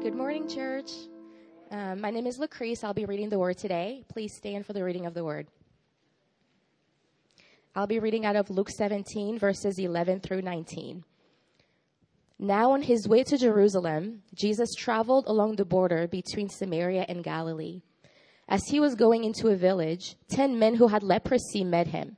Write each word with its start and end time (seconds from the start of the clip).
Good 0.00 0.14
morning, 0.14 0.48
church. 0.48 0.92
Um, 1.72 2.00
my 2.00 2.10
name 2.10 2.28
is 2.28 2.38
Lucrease. 2.38 2.84
I'll 2.84 2.94
be 2.94 3.04
reading 3.04 3.30
the 3.30 3.38
word 3.38 3.58
today. 3.58 4.04
Please 4.08 4.32
stand 4.32 4.64
for 4.64 4.72
the 4.72 4.84
reading 4.84 5.06
of 5.06 5.14
the 5.14 5.24
word. 5.24 5.48
I'll 7.74 7.88
be 7.88 7.98
reading 7.98 8.24
out 8.24 8.36
of 8.36 8.48
Luke 8.48 8.70
17, 8.70 9.40
verses 9.40 9.76
11 9.76 10.20
through 10.20 10.42
19. 10.42 11.02
Now, 12.38 12.70
on 12.70 12.82
his 12.82 13.08
way 13.08 13.24
to 13.24 13.36
Jerusalem, 13.36 14.22
Jesus 14.32 14.72
traveled 14.76 15.26
along 15.26 15.56
the 15.56 15.64
border 15.64 16.06
between 16.06 16.48
Samaria 16.48 17.04
and 17.08 17.24
Galilee. 17.24 17.82
As 18.48 18.62
he 18.68 18.78
was 18.78 18.94
going 18.94 19.24
into 19.24 19.48
a 19.48 19.56
village, 19.56 20.14
ten 20.28 20.60
men 20.60 20.76
who 20.76 20.86
had 20.86 21.02
leprosy 21.02 21.64
met 21.64 21.88
him. 21.88 22.16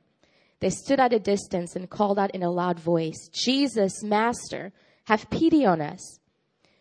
They 0.59 0.69
stood 0.69 0.99
at 0.99 1.13
a 1.13 1.19
distance 1.19 1.75
and 1.75 1.89
called 1.89 2.19
out 2.19 2.31
in 2.31 2.43
a 2.43 2.51
loud 2.51 2.79
voice, 2.79 3.27
Jesus, 3.33 4.03
Master, 4.03 4.71
have 5.05 5.31
pity 5.31 5.65
on 5.65 5.81
us. 5.81 6.19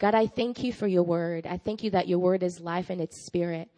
God, 0.00 0.14
I 0.14 0.26
thank 0.26 0.64
you 0.64 0.72
for 0.72 0.86
your 0.86 1.02
word. 1.02 1.46
I 1.46 1.58
thank 1.58 1.84
you 1.84 1.90
that 1.90 2.08
your 2.08 2.18
word 2.18 2.42
is 2.42 2.58
life 2.58 2.88
and 2.88 3.02
its 3.02 3.26
spirit. 3.26 3.68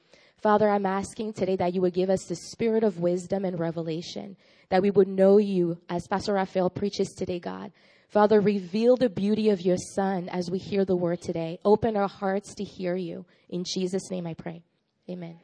Father, 0.40 0.70
I'm 0.70 0.86
asking 0.86 1.32
today 1.32 1.56
that 1.56 1.74
you 1.74 1.80
would 1.80 1.94
give 1.94 2.10
us 2.10 2.24
the 2.24 2.36
spirit 2.36 2.84
of 2.84 3.00
wisdom 3.00 3.44
and 3.44 3.58
revelation, 3.58 4.36
that 4.70 4.82
we 4.82 4.90
would 4.92 5.08
know 5.08 5.38
you 5.38 5.78
as 5.88 6.06
Pastor 6.06 6.34
Raphael 6.34 6.70
preaches 6.70 7.08
today, 7.10 7.40
God. 7.40 7.72
Father, 8.08 8.40
reveal 8.40 8.96
the 8.96 9.08
beauty 9.08 9.50
of 9.50 9.62
your 9.62 9.76
son 9.76 10.28
as 10.28 10.48
we 10.48 10.58
hear 10.58 10.84
the 10.84 10.94
word 10.94 11.20
today. 11.20 11.58
Open 11.64 11.96
our 11.96 12.08
hearts 12.08 12.54
to 12.54 12.62
hear 12.62 12.94
you. 12.94 13.26
In 13.48 13.64
Jesus' 13.64 14.08
name 14.08 14.26
I 14.26 14.34
pray. 14.34 14.62
Amen. 15.10 15.40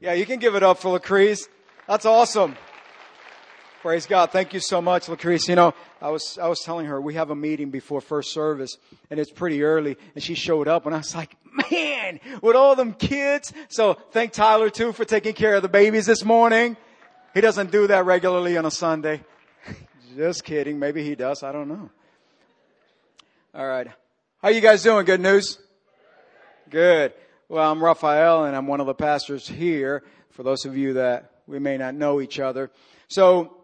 Yeah, 0.00 0.14
you 0.14 0.24
can 0.24 0.38
give 0.38 0.54
it 0.54 0.62
up 0.62 0.78
for 0.78 0.98
Lucrease. 0.98 1.46
That's 1.86 2.06
awesome. 2.06 2.56
Praise 3.82 4.06
God. 4.06 4.30
Thank 4.30 4.54
you 4.54 4.60
so 4.60 4.80
much, 4.80 5.06
Lucrease. 5.06 5.48
You 5.48 5.56
know, 5.56 5.74
I 6.02 6.10
was, 6.10 6.36
I 6.42 6.48
was 6.48 6.60
telling 6.60 6.86
her 6.86 7.00
we 7.00 7.14
have 7.14 7.30
a 7.30 7.36
meeting 7.36 7.70
before 7.70 8.00
first 8.00 8.32
service 8.32 8.76
and 9.08 9.20
it's 9.20 9.30
pretty 9.30 9.62
early 9.62 9.96
and 10.16 10.22
she 10.22 10.34
showed 10.34 10.66
up 10.66 10.84
and 10.84 10.94
I 10.94 10.98
was 10.98 11.14
like, 11.14 11.36
man, 11.70 12.18
with 12.42 12.56
all 12.56 12.74
them 12.74 12.92
kids. 12.92 13.52
So 13.68 13.94
thank 14.10 14.32
Tyler 14.32 14.68
too 14.68 14.92
for 14.92 15.04
taking 15.04 15.32
care 15.32 15.54
of 15.54 15.62
the 15.62 15.68
babies 15.68 16.06
this 16.06 16.24
morning. 16.24 16.76
He 17.34 17.40
doesn't 17.40 17.70
do 17.70 17.86
that 17.86 18.04
regularly 18.04 18.56
on 18.56 18.66
a 18.66 18.70
Sunday. 18.70 19.22
Just 20.16 20.42
kidding. 20.42 20.80
Maybe 20.80 21.04
he 21.04 21.14
does. 21.14 21.44
I 21.44 21.52
don't 21.52 21.68
know. 21.68 21.88
All 23.54 23.66
right. 23.66 23.86
How 24.42 24.48
you 24.48 24.60
guys 24.60 24.82
doing? 24.82 25.04
Good 25.04 25.20
news? 25.20 25.60
Good. 26.68 27.12
Well, 27.48 27.70
I'm 27.70 27.82
Raphael 27.82 28.46
and 28.46 28.56
I'm 28.56 28.66
one 28.66 28.80
of 28.80 28.86
the 28.86 28.94
pastors 28.94 29.46
here 29.46 30.02
for 30.32 30.42
those 30.42 30.64
of 30.64 30.76
you 30.76 30.94
that 30.94 31.30
we 31.46 31.60
may 31.60 31.76
not 31.76 31.94
know 31.94 32.20
each 32.20 32.40
other. 32.40 32.72
So 33.06 33.61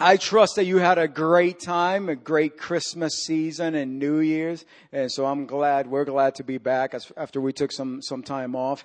I 0.00 0.16
trust 0.16 0.56
that 0.56 0.64
you 0.64 0.78
had 0.78 0.98
a 0.98 1.06
great 1.06 1.60
time, 1.60 2.08
a 2.08 2.16
great 2.16 2.56
Christmas 2.56 3.24
season 3.24 3.74
and 3.74 3.98
New 3.98 4.18
Year's. 4.18 4.64
And 4.90 5.12
so 5.12 5.26
I'm 5.26 5.46
glad, 5.46 5.86
we're 5.86 6.04
glad 6.04 6.34
to 6.36 6.44
be 6.44 6.58
back 6.58 6.94
after 7.16 7.40
we 7.40 7.52
took 7.52 7.70
some, 7.72 8.00
some 8.02 8.22
time 8.22 8.56
off. 8.56 8.84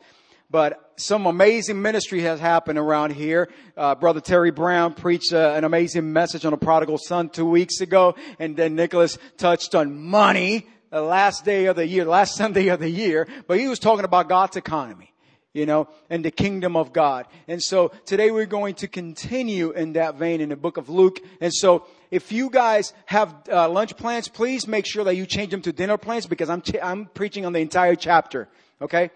But 0.50 0.94
some 0.98 1.26
amazing 1.26 1.82
ministry 1.82 2.22
has 2.22 2.40
happened 2.40 2.78
around 2.78 3.12
here. 3.12 3.50
Uh, 3.76 3.96
Brother 3.96 4.22
Terry 4.22 4.52
Brown 4.52 4.94
preached 4.94 5.34
uh, 5.34 5.54
an 5.56 5.64
amazing 5.64 6.14
message 6.14 6.46
on 6.46 6.52
the 6.52 6.58
prodigal 6.58 6.98
son 6.98 7.30
two 7.30 7.46
weeks 7.50 7.82
ago. 7.82 8.16
And 8.38 8.56
then 8.56 8.76
Nicholas 8.76 9.18
touched 9.38 9.76
on 9.76 9.98
money 9.98 10.68
the 10.90 11.02
last 11.02 11.44
day 11.44 11.66
of 11.66 11.76
the 11.76 11.88
year, 11.88 12.06
last 12.06 12.36
Sunday 12.38 12.68
of 12.68 12.80
the 12.80 12.90
year. 12.90 13.28
But 13.48 13.60
he 13.60 13.68
was 13.68 13.80
talking 13.80 14.06
about 14.06 14.30
God's 14.30 14.56
economy 14.56 15.14
you 15.58 15.66
know, 15.66 15.88
and 16.10 16.24
the 16.24 16.30
kingdom 16.30 16.76
of 16.76 16.94
God. 16.94 17.26
And 17.48 17.62
so 17.62 17.90
today 18.06 18.30
we're 18.30 18.46
going 18.46 18.76
to 18.76 18.88
continue 18.88 19.72
in 19.72 19.94
that 19.94 20.16
vein 20.16 20.40
in 20.40 20.50
the 20.50 20.56
book 20.56 20.78
of 20.78 20.88
Luke. 20.88 21.20
And 21.42 21.52
so 21.52 21.88
if 22.12 22.32
you 22.32 22.52
guys 22.52 22.94
have 23.08 23.34
uh, 23.52 23.68
lunch 23.68 23.98
plans, 23.98 24.28
please 24.28 24.68
make 24.68 24.86
sure 24.86 25.04
that 25.04 25.16
you 25.16 25.26
change 25.26 25.50
them 25.50 25.64
to 25.64 25.74
dinner 25.74 25.98
plans 25.98 26.28
because 26.28 26.50
I'm, 26.50 26.62
ch- 26.62 26.82
I'm 26.82 27.08
preaching 27.08 27.46
on 27.46 27.54
the 27.54 27.60
entire 27.60 27.96
chapter. 27.96 28.48
Okay? 28.82 29.10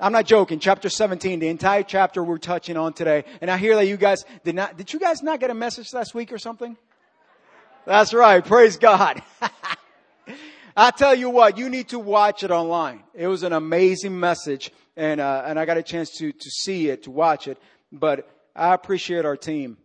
I'm 0.00 0.12
not 0.12 0.26
joking. 0.26 0.58
Chapter 0.58 0.88
17, 0.88 1.38
the 1.38 1.48
entire 1.48 1.84
chapter 1.84 2.22
we're 2.22 2.38
touching 2.38 2.76
on 2.76 2.92
today. 2.92 3.24
And 3.40 3.48
I 3.48 3.58
hear 3.58 3.76
that 3.76 3.86
you 3.86 3.96
guys 3.96 4.24
did 4.44 4.56
not, 4.56 4.76
did 4.76 4.92
you 4.92 4.98
guys 4.98 5.22
not 5.22 5.38
get 5.38 5.50
a 5.50 5.54
message 5.54 5.92
last 5.92 6.14
week 6.14 6.32
or 6.32 6.38
something? 6.38 6.76
That's 7.86 8.12
right. 8.12 8.44
Praise 8.44 8.76
God. 8.76 9.22
I 10.76 10.92
tell 10.92 11.14
you 11.14 11.28
what, 11.28 11.58
you 11.58 11.68
need 11.68 11.88
to 11.88 11.98
watch 11.98 12.44
it 12.44 12.52
online. 12.52 13.02
It 13.12 13.26
was 13.26 13.42
an 13.42 13.52
amazing 13.52 14.18
message 14.18 14.70
and 14.98 15.20
uh, 15.20 15.44
and 15.46 15.58
I 15.58 15.64
got 15.64 15.78
a 15.78 15.82
chance 15.82 16.10
to 16.18 16.32
to 16.32 16.50
see 16.50 16.90
it, 16.90 17.04
to 17.04 17.10
watch 17.10 17.48
it. 17.48 17.56
But 17.90 18.28
I 18.54 18.74
appreciate 18.74 19.24
our 19.24 19.36
team. 19.36 19.78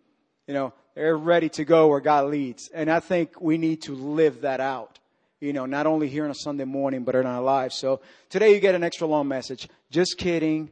You 0.47 0.55
know, 0.55 0.73
they're 0.95 1.15
ready 1.15 1.47
to 1.49 1.63
go 1.63 1.87
where 1.87 2.01
God 2.01 2.25
leads, 2.25 2.69
and 2.73 2.91
I 2.91 2.99
think 2.99 3.39
we 3.39 3.57
need 3.57 3.83
to 3.83 3.93
live 3.93 4.41
that 4.41 4.59
out. 4.59 4.99
You 5.39 5.53
know, 5.53 5.65
not 5.65 5.85
only 5.85 6.09
here 6.09 6.25
on 6.25 6.31
a 6.31 6.35
Sunday 6.35 6.65
morning, 6.65 7.03
but 7.03 7.15
in 7.15 7.25
our 7.25 7.41
lives. 7.41 7.75
So 7.75 8.01
today 8.29 8.53
you 8.53 8.59
get 8.59 8.75
an 8.75 8.83
extra 8.83 9.07
long 9.07 9.27
message. 9.27 9.69
Just 9.91 10.17
kidding. 10.17 10.71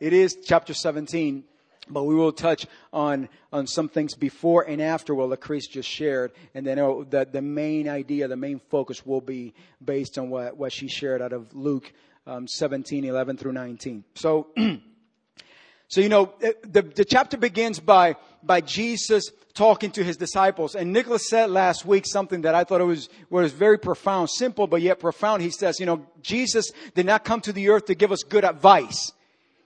It 0.00 0.14
is 0.14 0.38
chapter 0.42 0.72
17, 0.72 1.44
but 1.90 2.04
we 2.04 2.14
will 2.14 2.32
touch 2.32 2.66
on, 2.94 3.28
on 3.52 3.66
some 3.66 3.90
things 3.90 4.14
before 4.14 4.62
and 4.66 4.80
after 4.80 5.14
what 5.14 5.28
Lucrease 5.28 5.68
just 5.68 5.86
shared. 5.86 6.32
And 6.54 6.66
then 6.66 6.78
oh, 6.78 7.04
the, 7.04 7.28
the 7.30 7.42
main 7.42 7.86
idea, 7.90 8.26
the 8.26 8.38
main 8.38 8.58
focus 8.70 9.04
will 9.04 9.20
be 9.20 9.52
based 9.84 10.16
on 10.16 10.30
what, 10.30 10.56
what 10.56 10.72
she 10.72 10.88
shared 10.88 11.20
out 11.20 11.34
of 11.34 11.54
Luke 11.54 11.92
um, 12.26 12.46
17, 12.46 13.04
11 13.04 13.36
through 13.36 13.52
19. 13.52 14.04
So, 14.14 14.48
so 15.88 16.00
you 16.00 16.08
know, 16.08 16.32
the, 16.40 16.82
the 16.82 17.04
chapter 17.04 17.36
begins 17.36 17.80
by, 17.80 18.16
by 18.42 18.60
Jesus 18.60 19.30
talking 19.54 19.90
to 19.92 20.04
his 20.04 20.16
disciples. 20.16 20.74
And 20.74 20.92
Nicholas 20.92 21.28
said 21.28 21.50
last 21.50 21.84
week 21.84 22.06
something 22.06 22.42
that 22.42 22.54
I 22.54 22.64
thought 22.64 22.80
it 22.80 22.84
was, 22.84 23.08
was 23.28 23.52
very 23.52 23.78
profound, 23.78 24.30
simple, 24.30 24.66
but 24.66 24.82
yet 24.82 25.00
profound. 25.00 25.42
He 25.42 25.50
says, 25.50 25.80
you 25.80 25.86
know, 25.86 26.06
Jesus 26.22 26.72
did 26.94 27.06
not 27.06 27.24
come 27.24 27.40
to 27.42 27.52
the 27.52 27.68
earth 27.70 27.86
to 27.86 27.94
give 27.94 28.12
us 28.12 28.22
good 28.22 28.44
advice. 28.44 29.12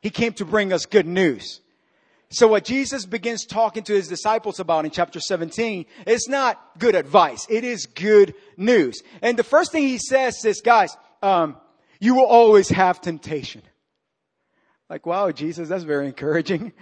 He 0.00 0.10
came 0.10 0.32
to 0.34 0.44
bring 0.44 0.72
us 0.72 0.86
good 0.86 1.06
news. 1.06 1.60
So 2.30 2.48
what 2.48 2.64
Jesus 2.64 3.06
begins 3.06 3.44
talking 3.44 3.84
to 3.84 3.92
his 3.92 4.08
disciples 4.08 4.58
about 4.58 4.84
in 4.84 4.90
chapter 4.90 5.20
17 5.20 5.86
is 6.06 6.26
not 6.28 6.60
good 6.78 6.96
advice. 6.96 7.46
It 7.48 7.62
is 7.62 7.86
good 7.86 8.34
news. 8.56 9.02
And 9.22 9.38
the 9.38 9.44
first 9.44 9.70
thing 9.70 9.84
he 9.84 9.98
says 9.98 10.44
is, 10.44 10.60
guys, 10.60 10.96
um, 11.22 11.56
you 12.00 12.14
will 12.14 12.26
always 12.26 12.68
have 12.68 13.00
temptation. 13.00 13.62
Like, 14.90 15.06
wow, 15.06 15.30
Jesus, 15.30 15.68
that's 15.68 15.84
very 15.84 16.06
encouraging. 16.06 16.72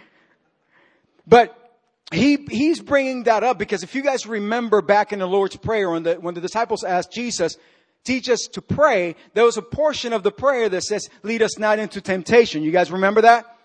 But 1.26 1.56
he, 2.10 2.36
he's 2.50 2.80
bringing 2.80 3.24
that 3.24 3.44
up 3.44 3.58
because 3.58 3.82
if 3.82 3.94
you 3.94 4.02
guys 4.02 4.26
remember 4.26 4.82
back 4.82 5.12
in 5.12 5.20
the 5.20 5.26
Lord's 5.26 5.56
Prayer 5.56 5.90
when 5.90 6.02
the, 6.02 6.14
when 6.14 6.34
the 6.34 6.40
disciples 6.40 6.84
asked 6.84 7.12
Jesus, 7.12 7.56
teach 8.04 8.28
us 8.28 8.48
to 8.52 8.62
pray, 8.62 9.14
there 9.34 9.44
was 9.44 9.56
a 9.56 9.62
portion 9.62 10.12
of 10.12 10.22
the 10.22 10.32
prayer 10.32 10.68
that 10.68 10.82
says, 10.82 11.08
lead 11.22 11.42
us 11.42 11.58
not 11.58 11.78
into 11.78 12.00
temptation. 12.00 12.62
You 12.62 12.72
guys 12.72 12.90
remember 12.90 13.22
that? 13.22 13.56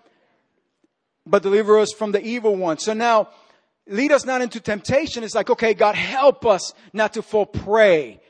But 1.25 1.44
deliver 1.44 1.79
us 1.79 1.91
from 1.91 2.12
the 2.12 2.24
evil 2.24 2.56
one. 2.56 2.78
So 2.78 2.94
now, 2.94 3.29
lead 3.88 4.12
us 4.12 4.25
not 4.25 4.41
into 4.41 4.59
temptation. 4.59 5.24
It's 5.24 5.35
like, 5.35 5.50
okay, 5.50 5.74
God, 5.74 5.96
help 5.96 6.46
us 6.46 6.73
not 6.93 7.14
to 7.14 7.22
fall 7.22 7.46
prey 7.46 8.22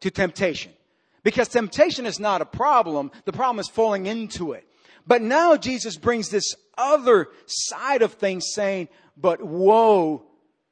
to 0.00 0.10
temptation. 0.10 0.72
Because 1.22 1.48
temptation 1.48 2.06
is 2.06 2.18
not 2.18 2.42
a 2.42 2.46
problem. 2.46 3.10
The 3.24 3.32
problem 3.32 3.60
is 3.60 3.68
falling 3.68 4.06
into 4.06 4.52
it. 4.52 4.66
But 5.06 5.22
now 5.22 5.56
Jesus 5.56 5.96
brings 5.96 6.28
this 6.28 6.54
other 6.76 7.28
side 7.46 8.02
of 8.02 8.14
things 8.14 8.52
saying, 8.52 8.88
but 9.16 9.42
woe 9.42 10.24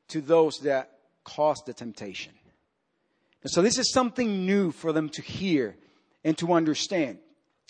to 0.09 0.21
those 0.21 0.59
that 0.61 0.91
cause 1.25 1.63
the 1.67 1.75
temptation. 1.75 2.33
And 3.43 3.51
so 3.51 3.63
this 3.63 3.79
is 3.79 3.93
something 3.93 4.47
new 4.47 4.71
for 4.71 4.93
them 4.93 5.09
to 5.11 5.23
hear 5.23 5.77
and 6.25 6.37
to 6.39 6.53
understand. 6.53 7.19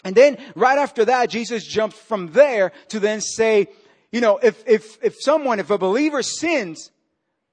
And 0.04 0.16
then 0.16 0.38
right 0.54 0.78
after 0.78 1.04
that, 1.04 1.30
Jesus 1.30 1.66
jumps 1.66 1.96
from 1.96 2.32
there 2.32 2.72
to 2.88 3.00
then 3.00 3.20
say, 3.20 3.68
you 4.10 4.20
know, 4.20 4.38
if, 4.38 4.62
if, 4.66 5.02
if 5.02 5.16
someone, 5.20 5.60
if 5.60 5.70
a 5.70 5.78
believer 5.78 6.22
sins, 6.22 6.90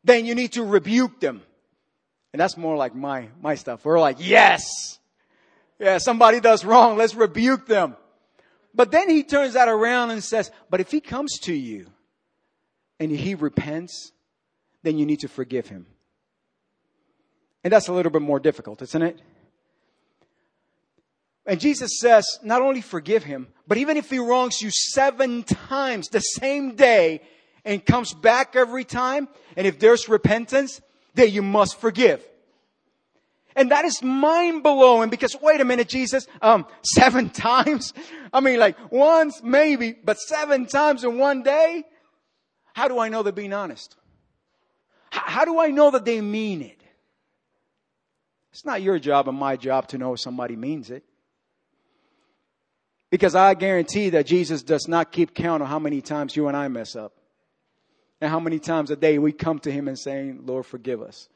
then 0.03 0.25
you 0.25 0.33
need 0.33 0.53
to 0.53 0.63
rebuke 0.63 1.19
them. 1.19 1.41
And 2.33 2.39
that's 2.39 2.57
more 2.57 2.75
like 2.75 2.95
my, 2.95 3.27
my 3.41 3.56
stuff. 3.56 3.85
We're 3.85 4.00
like, 4.00 4.18
yes! 4.19 4.97
Yeah, 5.79 6.00
somebody 6.00 6.39
does 6.39 6.65
wrong. 6.65 6.97
Let's 6.97 7.15
rebuke 7.15 7.68
them. 7.68 7.95
But 8.74 8.91
then 8.91 9.09
he 9.09 9.24
turns 9.24 9.53
that 9.53 9.68
around 9.68 10.12
and 10.12 10.24
says, 10.24 10.51
but 10.69 10.79
if 10.79 10.91
he 10.91 11.01
comes 11.01 11.39
to 11.39 11.53
you 11.53 11.88
and 13.00 13.12
he 13.12 13.35
repents, 13.35 14.12
then 14.83 14.97
you 14.97 15.06
need 15.06 15.19
to 15.21 15.27
forgive 15.27 15.68
him. 15.68 15.88
And 17.63 17.74
that's 17.74 17.88
a 17.88 17.94
little 17.94 18.12
bit 18.12 18.21
more 18.21 18.39
difficult, 18.39 18.81
isn't 18.81 19.01
it? 19.01 19.19
And 21.45 21.59
Jesus 21.59 22.00
says, 22.00 22.39
not 22.44 22.62
only 22.62 22.81
forgive 22.81 23.24
him, 23.24 23.47
but 23.68 23.77
even 23.77 23.97
if 23.97 24.09
he 24.09 24.19
wrongs 24.19 24.62
you 24.62 24.69
seven 24.69 25.44
times 25.44 26.09
the 26.09 26.19
same 26.19 26.75
day 26.75 27.21
and 27.65 27.85
comes 27.85 28.13
back 28.13 28.56
every 28.56 28.83
time, 28.83 29.27
and 29.56 29.65
if 29.65 29.79
there's 29.79 30.09
repentance, 30.09 30.81
then 31.13 31.31
you 31.31 31.41
must 31.41 31.79
forgive. 31.79 32.21
And 33.57 33.71
that 33.71 33.86
is 33.86 34.04
mind 34.04 34.62
blowing 34.62 35.09
because 35.09 35.36
wait 35.42 35.59
a 35.59 35.65
minute, 35.65 35.89
Jesus, 35.89 36.27
um, 36.44 36.68
seven 36.83 37.31
times? 37.31 37.92
I 38.31 38.39
mean, 38.39 38.59
like 38.59 38.77
once, 38.92 39.42
maybe, 39.44 39.94
but 39.94 40.19
seven 40.19 40.68
times 40.68 41.04
in 41.04 41.18
one 41.18 41.42
day? 41.42 41.83
How 42.74 42.88
do 42.88 43.00
I 43.00 43.09
know 43.09 43.24
they're 43.24 43.33
being 43.33 43.54
honest? 43.54 43.95
How 45.09 45.44
do 45.44 45.59
I 45.59 45.71
know 45.71 45.89
that 45.89 46.06
they 46.06 46.21
mean 46.21 46.62
it? 46.62 46.80
It's 48.51 48.63
not 48.63 48.83
your 48.83 49.00
job 49.00 49.27
and 49.27 49.38
my 49.38 49.56
job 49.56 49.88
to 49.88 49.98
know 49.98 50.13
if 50.13 50.19
somebody 50.19 50.56
means 50.56 50.92
it. 50.92 51.03
Because 53.10 53.33
I 53.33 53.56
guarantee 53.56 54.12
that 54.12 54.27
Jesus 54.27 54.62
does 54.62 54.88
not 54.88 55.12
keep 55.12 55.33
count 55.33 55.63
of 55.63 55.69
how 55.69 55.80
many 55.80 56.01
times 56.01 56.36
you 56.36 56.48
and 56.48 56.56
I 56.56 56.68
mess 56.68 56.95
up. 56.95 57.13
And 58.21 58.30
how 58.30 58.39
many 58.39 58.60
times 58.60 58.92
a 58.92 58.95
day 58.95 59.18
we 59.18 59.31
come 59.31 59.57
to 59.60 59.71
Him 59.71 59.88
and 59.88 59.98
saying, 59.98 60.42
Lord, 60.45 60.68
forgive 60.68 61.01
us. 61.01 61.30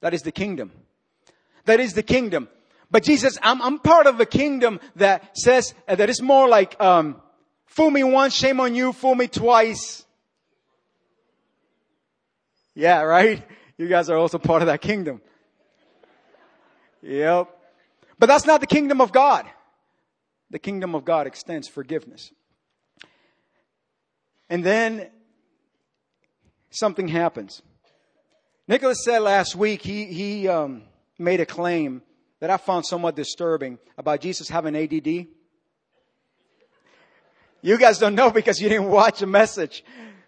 That 0.00 0.14
is 0.14 0.22
the 0.22 0.32
kingdom. 0.32 0.70
That 1.64 1.80
is 1.80 1.94
the 1.94 2.02
kingdom. 2.02 2.48
But 2.90 3.04
Jesus, 3.04 3.38
I'm, 3.42 3.62
I'm 3.62 3.78
part 3.78 4.06
of 4.06 4.20
a 4.20 4.26
kingdom 4.26 4.80
that 4.96 5.36
says, 5.36 5.74
uh, 5.88 5.94
that 5.94 6.10
is 6.10 6.20
more 6.20 6.48
like, 6.48 6.78
um, 6.80 7.20
fool 7.66 7.90
me 7.90 8.04
once, 8.04 8.34
shame 8.34 8.60
on 8.60 8.74
you, 8.74 8.92
fool 8.92 9.14
me 9.14 9.28
twice. 9.28 10.04
Yeah, 12.74 13.02
right? 13.02 13.42
You 13.78 13.88
guys 13.88 14.10
are 14.10 14.16
also 14.16 14.38
part 14.38 14.62
of 14.62 14.66
that 14.66 14.80
kingdom. 14.80 15.20
Yep. 17.02 17.48
But 18.18 18.26
that's 18.26 18.46
not 18.46 18.60
the 18.60 18.66
kingdom 18.66 19.00
of 19.00 19.12
God 19.12 19.46
the 20.52 20.58
kingdom 20.58 20.94
of 20.94 21.04
God 21.04 21.26
extends 21.26 21.66
forgiveness. 21.66 22.30
And 24.50 24.62
then 24.62 25.08
something 26.70 27.08
happens. 27.08 27.62
Nicholas 28.68 29.02
said 29.02 29.20
last 29.20 29.56
week 29.56 29.80
he, 29.80 30.04
he 30.04 30.46
um, 30.46 30.82
made 31.22 31.40
a 31.40 31.46
claim 31.46 32.02
that 32.40 32.50
I 32.50 32.56
found 32.56 32.84
somewhat 32.84 33.16
disturbing 33.16 33.78
about 33.96 34.20
Jesus 34.20 34.48
having 34.48 34.76
ADD. 34.76 35.26
You 37.62 37.78
guys 37.78 37.98
don't 37.98 38.14
know 38.14 38.30
because 38.30 38.60
you 38.60 38.68
didn't 38.68 38.90
watch 38.90 39.20
the 39.20 39.26
message. 39.26 39.84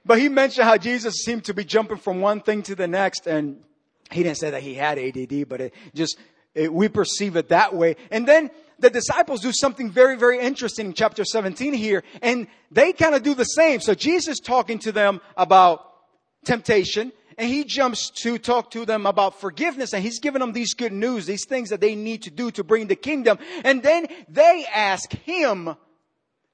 But 0.06 0.18
he 0.18 0.28
mentioned 0.28 0.66
how 0.66 0.76
Jesus 0.76 1.24
seemed 1.24 1.44
to 1.44 1.54
be 1.54 1.64
jumping 1.64 1.96
from 1.96 2.20
one 2.20 2.40
thing 2.40 2.62
to 2.64 2.74
the 2.74 2.86
next 2.86 3.26
and 3.26 3.62
he 4.10 4.22
didn't 4.22 4.38
say 4.38 4.50
that 4.50 4.62
he 4.62 4.74
had 4.74 4.98
ADD, 4.98 5.48
but 5.48 5.60
it 5.60 5.74
just, 5.94 6.18
it, 6.54 6.72
we 6.72 6.88
perceive 6.88 7.36
it 7.36 7.48
that 7.48 7.74
way. 7.74 7.96
And 8.10 8.28
then 8.28 8.50
the 8.78 8.90
disciples 8.90 9.40
do 9.40 9.52
something 9.52 9.90
very, 9.90 10.16
very 10.16 10.38
interesting 10.38 10.86
in 10.86 10.92
chapter 10.92 11.24
17 11.24 11.72
here, 11.72 12.02
and 12.22 12.46
they 12.70 12.92
kind 12.92 13.14
of 13.14 13.22
do 13.22 13.34
the 13.34 13.44
same. 13.44 13.80
So 13.80 13.94
Jesus 13.94 14.40
talking 14.40 14.78
to 14.80 14.92
them 14.92 15.20
about 15.36 15.90
temptation, 16.44 17.12
and 17.38 17.48
he 17.48 17.64
jumps 17.64 18.10
to 18.22 18.38
talk 18.38 18.70
to 18.72 18.84
them 18.84 19.06
about 19.06 19.40
forgiveness, 19.40 19.92
and 19.92 20.02
he's 20.02 20.20
giving 20.20 20.40
them 20.40 20.52
these 20.52 20.74
good 20.74 20.92
news, 20.92 21.26
these 21.26 21.46
things 21.46 21.70
that 21.70 21.80
they 21.80 21.94
need 21.94 22.22
to 22.22 22.30
do 22.30 22.50
to 22.52 22.64
bring 22.64 22.86
the 22.86 22.96
kingdom. 22.96 23.38
And 23.64 23.82
then 23.82 24.06
they 24.28 24.64
ask 24.72 25.12
him, 25.12 25.76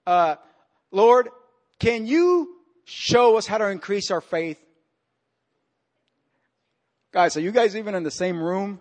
uh, 0.07 0.37
Lord, 0.91 1.29
can 1.79 2.07
you 2.07 2.57
show 2.85 3.37
us 3.37 3.47
how 3.47 3.59
to 3.59 3.69
increase 3.69 4.11
our 4.11 4.21
faith? 4.21 4.61
Guys, 7.13 7.37
are 7.37 7.41
you 7.41 7.53
guys 7.53 7.77
even 7.77 7.95
in 7.95 8.03
the 8.03 8.11
same 8.11 8.43
room? 8.43 8.81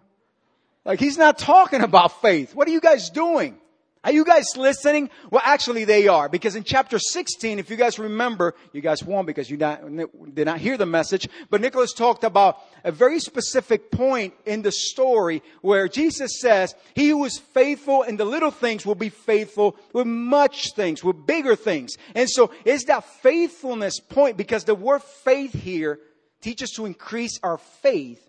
Like 0.85 0.99
he's 0.99 1.17
not 1.17 1.37
talking 1.37 1.81
about 1.81 2.21
faith. 2.21 2.55
What 2.55 2.67
are 2.67 2.71
you 2.71 2.81
guys 2.81 3.09
doing? 3.09 3.58
Are 4.01 4.13
you 4.13 4.23
guys 4.23 4.55
listening? 4.55 5.09
Well, 5.29 5.41
actually 5.43 5.83
they 5.83 6.07
are 6.07 6.29
because 6.29 6.55
in 6.55 6.63
chapter 6.63 6.97
16, 6.97 7.59
if 7.59 7.69
you 7.69 7.75
guys 7.75 7.99
remember, 7.99 8.55
you 8.71 8.79
guys 8.79 9.03
won't 9.03 9.27
because 9.27 9.49
you 9.49 9.57
not, 9.57 9.81
did 10.33 10.45
not 10.45 10.59
hear 10.59 10.77
the 10.77 10.85
message, 10.85 11.27
but 11.49 11.59
Nicholas 11.59 11.91
talked 11.91 12.23
about 12.23 12.59
a 12.85 12.93
very 12.93 13.19
specific 13.19 13.91
point 13.91 14.33
in 14.45 14.61
the 14.61 14.71
story 14.71 15.43
where 15.61 15.89
Jesus 15.89 16.39
says, 16.39 16.75
he 16.95 17.09
who 17.09 17.25
is 17.25 17.39
faithful 17.39 18.03
in 18.03 18.15
the 18.15 18.23
little 18.23 18.51
things 18.51 18.85
will 18.85 18.95
be 18.95 19.09
faithful 19.09 19.75
with 19.91 20.07
much 20.07 20.73
things, 20.75 21.03
with 21.03 21.25
bigger 21.27 21.57
things. 21.57 21.97
And 22.15 22.29
so 22.29 22.51
it's 22.63 22.85
that 22.85 23.03
faithfulness 23.03 23.99
point 23.99 24.37
because 24.37 24.63
the 24.63 24.75
word 24.75 25.03
faith 25.03 25.51
here 25.51 25.99
teaches 26.39 26.71
to 26.71 26.85
increase 26.85 27.37
our 27.43 27.57
faith 27.57 28.28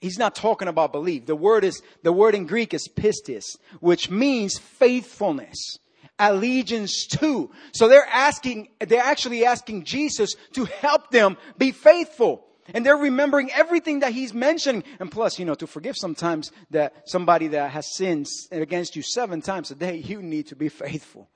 He's 0.00 0.18
not 0.18 0.34
talking 0.34 0.68
about 0.68 0.92
belief. 0.92 1.26
The 1.26 1.36
word 1.36 1.62
is, 1.62 1.82
the 2.02 2.12
word 2.12 2.34
in 2.34 2.46
Greek 2.46 2.72
is 2.72 2.88
pistis, 2.88 3.58
which 3.80 4.10
means 4.10 4.58
faithfulness, 4.58 5.78
allegiance 6.18 7.06
to. 7.18 7.50
So 7.72 7.86
they're 7.86 8.08
asking, 8.10 8.68
they're 8.80 9.02
actually 9.02 9.44
asking 9.44 9.84
Jesus 9.84 10.34
to 10.54 10.64
help 10.64 11.10
them 11.10 11.36
be 11.58 11.70
faithful. 11.70 12.46
And 12.72 12.86
they're 12.86 12.96
remembering 12.96 13.50
everything 13.50 14.00
that 14.00 14.12
he's 14.12 14.32
mentioning. 14.32 14.84
And 15.00 15.10
plus, 15.10 15.38
you 15.38 15.44
know, 15.44 15.54
to 15.56 15.66
forgive 15.66 15.96
sometimes 15.96 16.50
that 16.70 16.94
somebody 17.06 17.48
that 17.48 17.70
has 17.72 17.94
sinned 17.94 18.26
against 18.52 18.96
you 18.96 19.02
seven 19.02 19.42
times 19.42 19.70
a 19.70 19.74
day, 19.74 19.96
you 19.96 20.22
need 20.22 20.46
to 20.48 20.56
be 20.56 20.68
faithful. 20.68 21.28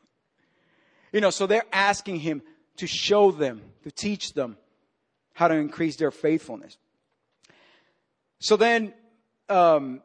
You 1.12 1.20
know, 1.20 1.31
so 1.31 1.46
they're 1.46 1.66
asking 1.72 2.20
him 2.20 2.43
to 2.76 2.87
show 2.87 3.31
them, 3.31 3.62
to 3.82 3.90
teach 3.90 4.32
them 4.32 4.56
how 5.32 5.49
to 5.49 5.55
increase 5.55 5.96
their 5.96 6.11
faithfulness. 6.11 6.78
So 8.44 8.58
then, 8.58 8.93
um, 9.49 10.02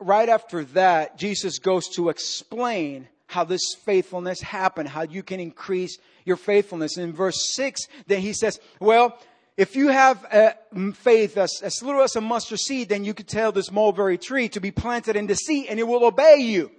right 0.00 0.26
after 0.26 0.64
that, 0.64 1.18
Jesus 1.18 1.58
goes 1.58 1.88
to 1.90 2.08
explain 2.08 3.06
how 3.26 3.44
this 3.44 3.74
faithfulness 3.84 4.40
happened, 4.40 4.88
how 4.88 5.02
you 5.02 5.22
can 5.22 5.40
increase 5.40 5.98
your 6.24 6.36
faithfulness. 6.36 6.96
In 6.96 7.12
verse 7.12 7.52
6, 7.54 7.82
then 8.06 8.22
he 8.22 8.32
says, 8.32 8.58
Well, 8.80 9.18
if 9.58 9.76
you 9.76 9.88
have 9.88 10.24
a 10.32 10.54
faith 10.94 11.36
as, 11.36 11.60
as 11.62 11.82
little 11.82 12.00
as 12.00 12.16
a 12.16 12.22
mustard 12.22 12.60
seed, 12.60 12.88
then 12.88 13.04
you 13.04 13.12
could 13.12 13.28
tell 13.28 13.52
this 13.52 13.70
mulberry 13.70 14.16
tree 14.16 14.48
to 14.48 14.60
be 14.60 14.70
planted 14.70 15.14
in 15.14 15.26
the 15.26 15.34
sea 15.36 15.68
and 15.68 15.78
it 15.78 15.86
will 15.86 16.06
obey 16.06 16.36
you. 16.38 16.70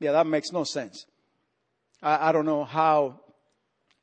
Yeah, 0.00 0.12
that 0.12 0.26
makes 0.26 0.50
no 0.50 0.64
sense. 0.64 1.04
I, 2.02 2.30
I 2.30 2.32
don't 2.32 2.46
know 2.46 2.64
how 2.64 3.20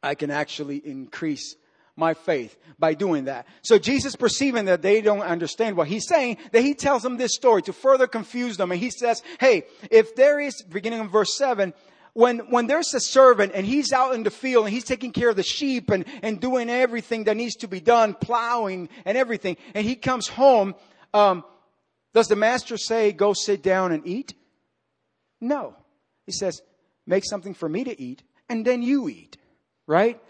I 0.03 0.13
can 0.13 0.29
actually 0.29 0.77
increase 0.77 1.55
my 1.95 2.13
faith 2.13 2.57
by 2.79 2.93
doing 2.93 3.25
that. 3.25 3.47
So 3.61 3.77
Jesus 3.77 4.15
perceiving 4.15 4.65
that 4.65 4.81
they 4.81 5.01
don't 5.01 5.21
understand 5.21 5.77
what 5.77 5.87
he's 5.87 6.07
saying, 6.07 6.37
that 6.51 6.61
he 6.61 6.73
tells 6.73 7.03
them 7.03 7.17
this 7.17 7.35
story 7.35 7.61
to 7.63 7.73
further 7.73 8.07
confuse 8.07 8.57
them. 8.57 8.71
And 8.71 8.79
he 8.79 8.89
says, 8.89 9.21
hey, 9.39 9.63
if 9.89 10.15
there 10.15 10.39
is, 10.39 10.61
beginning 10.63 11.01
in 11.01 11.09
verse 11.09 11.37
7, 11.37 11.73
when, 12.13 12.39
when 12.49 12.67
there's 12.67 12.93
a 12.93 12.99
servant 12.99 13.53
and 13.55 13.65
he's 13.65 13.93
out 13.93 14.13
in 14.13 14.23
the 14.23 14.31
field 14.31 14.65
and 14.65 14.73
he's 14.73 14.83
taking 14.83 15.11
care 15.11 15.29
of 15.29 15.35
the 15.35 15.43
sheep 15.43 15.89
and, 15.89 16.05
and 16.21 16.41
doing 16.41 16.69
everything 16.69 17.25
that 17.25 17.37
needs 17.37 17.55
to 17.57 17.67
be 17.67 17.79
done, 17.79 18.13
plowing 18.13 18.89
and 19.05 19.17
everything, 19.17 19.57
and 19.73 19.85
he 19.85 19.95
comes 19.95 20.27
home, 20.27 20.75
um, 21.13 21.43
does 22.13 22.27
the 22.27 22.35
master 22.35 22.77
say, 22.77 23.13
go 23.13 23.33
sit 23.33 23.63
down 23.63 23.91
and 23.91 24.05
eat? 24.05 24.33
No. 25.39 25.75
He 26.25 26.33
says, 26.33 26.61
make 27.07 27.23
something 27.25 27.53
for 27.53 27.69
me 27.69 27.85
to 27.85 28.01
eat 28.01 28.23
and 28.49 28.65
then 28.65 28.81
you 28.81 29.07
eat. 29.07 29.37
Right? 29.87 30.21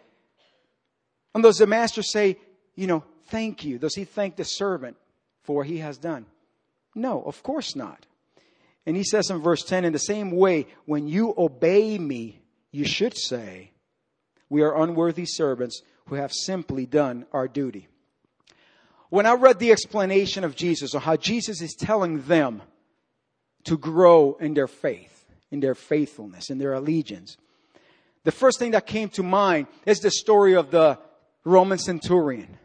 And 1.34 1.44
does 1.44 1.58
the 1.58 1.68
master 1.68 2.04
say, 2.04 2.38
you 2.76 2.88
know, 2.88 3.04
thank 3.28 3.64
you? 3.64 3.78
Does 3.80 3.96
he 3.96 4.04
thank 4.04 4.36
the 4.36 4.44
servant 4.44 4.98
for 5.44 5.58
what 5.58 5.68
he 5.68 5.78
has 5.78 5.98
done? 5.98 6.26
No, 6.96 7.22
of 7.22 7.42
course 7.44 7.76
not. 7.76 8.06
And 8.86 8.98
he 8.98 9.04
says 9.04 9.30
in 9.30 9.40
verse 9.40 9.64
10, 9.64 9.86
in 9.86 9.94
the 9.94 10.00
same 10.00 10.32
way, 10.32 10.68
when 10.86 11.08
you 11.08 11.34
obey 11.38 11.98
me, 11.98 12.42
you 12.72 12.86
should 12.86 13.18
say, 13.18 13.72
we 14.50 14.64
are 14.64 14.82
unworthy 14.82 15.26
servants 15.26 15.82
who 16.08 16.16
have 16.16 16.34
simply 16.34 16.86
done 16.86 17.26
our 17.32 17.48
duty. 17.48 17.88
When 19.10 19.26
I 19.26 19.34
read 19.34 19.60
the 19.60 19.72
explanation 19.72 20.44
of 20.44 20.56
Jesus 20.56 20.96
or 20.96 21.02
how 21.02 21.16
Jesus 21.16 21.62
is 21.62 21.76
telling 21.76 22.24
them 22.24 22.62
to 23.66 23.78
grow 23.78 24.36
in 24.40 24.54
their 24.54 24.68
faith, 24.68 25.26
in 25.52 25.60
their 25.60 25.76
faithfulness, 25.76 26.50
in 26.50 26.58
their 26.58 26.74
allegiance, 26.74 27.38
the 28.24 28.32
first 28.32 28.60
thing 28.60 28.72
that 28.72 28.86
came 28.86 29.10
to 29.10 29.24
mind 29.24 29.68
is 29.86 30.00
the 30.00 30.12
story 30.12 30.56
of 30.56 30.72
the 30.72 30.98
Roman 31.44 31.78
centurion. 31.78 32.58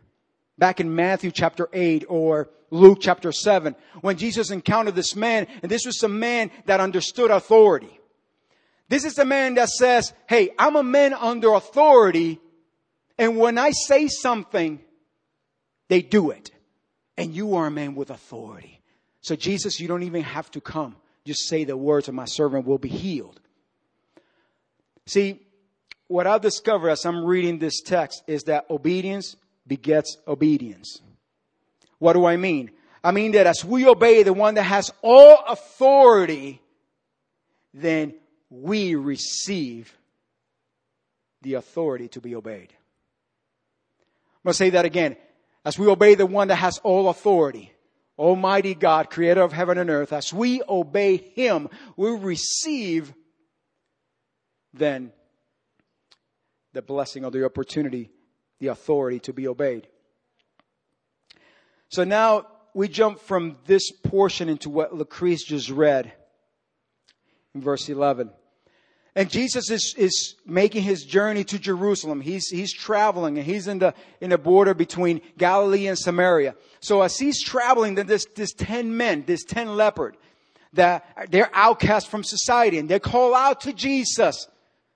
Back 0.58 0.80
in 0.80 0.94
Matthew 0.94 1.30
chapter 1.30 1.68
8 1.72 2.04
or 2.08 2.48
Luke 2.70 2.98
chapter 3.00 3.32
7, 3.32 3.74
when 4.00 4.16
Jesus 4.16 4.50
encountered 4.50 4.94
this 4.94 5.14
man, 5.14 5.46
and 5.62 5.70
this 5.70 5.86
was 5.86 6.02
a 6.02 6.08
man 6.08 6.50
that 6.64 6.80
understood 6.80 7.30
authority. 7.30 8.00
This 8.88 9.04
is 9.04 9.18
a 9.18 9.24
man 9.24 9.54
that 9.54 9.68
says, 9.68 10.12
Hey, 10.28 10.50
I'm 10.58 10.76
a 10.76 10.82
man 10.82 11.12
under 11.14 11.52
authority, 11.54 12.40
and 13.18 13.36
when 13.36 13.58
I 13.58 13.70
say 13.70 14.08
something, 14.08 14.80
they 15.88 16.02
do 16.02 16.30
it. 16.30 16.50
And 17.16 17.34
you 17.34 17.56
are 17.56 17.66
a 17.66 17.70
man 17.70 17.94
with 17.94 18.10
authority. 18.10 18.82
So, 19.20 19.36
Jesus, 19.36 19.80
you 19.80 19.88
don't 19.88 20.02
even 20.02 20.22
have 20.22 20.50
to 20.52 20.60
come. 20.60 20.96
Just 21.24 21.48
say 21.48 21.64
the 21.64 21.76
words, 21.76 22.08
and 22.08 22.16
my 22.16 22.26
servant 22.26 22.66
will 22.66 22.78
be 22.78 22.88
healed. 22.88 23.40
See, 25.06 25.40
what 26.08 26.26
I've 26.26 26.40
discovered 26.40 26.90
as 26.90 27.04
I'm 27.04 27.24
reading 27.24 27.58
this 27.58 27.80
text 27.80 28.22
is 28.26 28.44
that 28.44 28.66
obedience 28.70 29.36
begets 29.66 30.16
obedience. 30.26 31.00
What 31.98 32.12
do 32.12 32.24
I 32.24 32.36
mean? 32.36 32.70
I 33.02 33.10
mean 33.10 33.32
that 33.32 33.46
as 33.46 33.64
we 33.64 33.86
obey 33.86 34.22
the 34.22 34.32
one 34.32 34.54
that 34.54 34.64
has 34.64 34.92
all 35.02 35.38
authority, 35.48 36.60
then 37.74 38.14
we 38.50 38.94
receive 38.94 39.96
the 41.42 41.54
authority 41.54 42.08
to 42.08 42.20
be 42.20 42.34
obeyed. 42.34 42.72
I'm 43.92 44.50
going 44.50 44.52
to 44.52 44.54
say 44.54 44.70
that 44.70 44.84
again. 44.84 45.16
As 45.64 45.78
we 45.78 45.88
obey 45.88 46.14
the 46.14 46.26
one 46.26 46.48
that 46.48 46.56
has 46.56 46.78
all 46.78 47.08
authority, 47.08 47.72
Almighty 48.18 48.74
God, 48.74 49.10
creator 49.10 49.42
of 49.42 49.52
heaven 49.52 49.78
and 49.78 49.90
earth, 49.90 50.12
as 50.12 50.32
we 50.32 50.62
obey 50.68 51.16
Him, 51.16 51.68
we 51.96 52.10
receive 52.10 53.12
then 54.72 55.12
the 56.76 56.82
blessing 56.82 57.24
or 57.24 57.30
the 57.30 57.44
opportunity, 57.44 58.10
the 58.60 58.68
authority 58.68 59.18
to 59.20 59.32
be 59.32 59.48
obeyed. 59.48 59.88
So 61.88 62.04
now 62.04 62.46
we 62.74 62.88
jump 62.88 63.20
from 63.20 63.56
this 63.66 63.90
portion 63.90 64.48
into 64.48 64.68
what 64.68 64.92
Lucrece 64.92 65.46
just 65.46 65.70
read 65.70 66.12
in 67.54 67.62
verse 67.62 67.88
11. 67.88 68.30
And 69.14 69.30
Jesus 69.30 69.70
is, 69.70 69.94
is 69.96 70.34
making 70.44 70.82
his 70.82 71.02
journey 71.02 71.42
to 71.44 71.58
Jerusalem. 71.58 72.20
He's, 72.20 72.48
he's 72.48 72.74
traveling 72.74 73.38
and 73.38 73.46
he's 73.46 73.66
in 73.66 73.78
the, 73.78 73.94
in 74.20 74.28
the 74.28 74.36
border 74.36 74.74
between 74.74 75.22
Galilee 75.38 75.86
and 75.86 75.98
Samaria. 75.98 76.54
So 76.80 77.00
as 77.00 77.18
he's 77.18 77.42
traveling, 77.42 77.94
then 77.94 78.06
this, 78.06 78.26
this 78.36 78.52
10 78.52 78.94
men, 78.94 79.24
this 79.26 79.42
10 79.44 79.74
leopard, 79.74 80.18
that 80.74 81.30
they're 81.30 81.50
outcast 81.54 82.08
from 82.08 82.22
society 82.22 82.76
and 82.76 82.90
they 82.90 83.00
call 83.00 83.34
out 83.34 83.62
to 83.62 83.72
Jesus, 83.72 84.46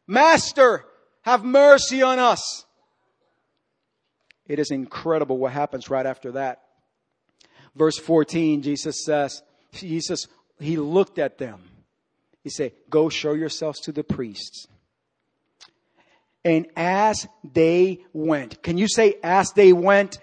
Master, 0.06 0.84
have 1.22 1.44
mercy 1.44 2.02
on 2.02 2.18
us. 2.18 2.64
It 4.46 4.58
is 4.58 4.70
incredible 4.70 5.38
what 5.38 5.52
happens 5.52 5.90
right 5.90 6.06
after 6.06 6.32
that. 6.32 6.62
Verse 7.76 7.98
14, 7.98 8.62
Jesus 8.62 9.04
says, 9.04 9.42
Jesus, 9.72 10.26
he 10.58 10.76
looked 10.76 11.18
at 11.18 11.38
them 11.38 11.62
he 12.42 12.50
said, 12.50 12.72
Go 12.88 13.08
show 13.08 13.34
yourselves 13.34 13.80
to 13.80 13.92
the 13.92 14.04
priests. 14.04 14.66
And 16.44 16.66
as 16.74 17.28
they 17.44 18.00
went, 18.12 18.62
can 18.62 18.78
you 18.78 18.88
say, 18.88 19.16
as 19.22 19.52
they 19.52 19.72
went? 19.72 20.18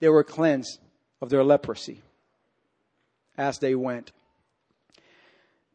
They 0.00 0.08
were 0.08 0.24
cleansed 0.24 0.80
of 1.20 1.30
their 1.30 1.44
leprosy. 1.44 2.02
As 3.38 3.58
they 3.58 3.76
went. 3.76 4.10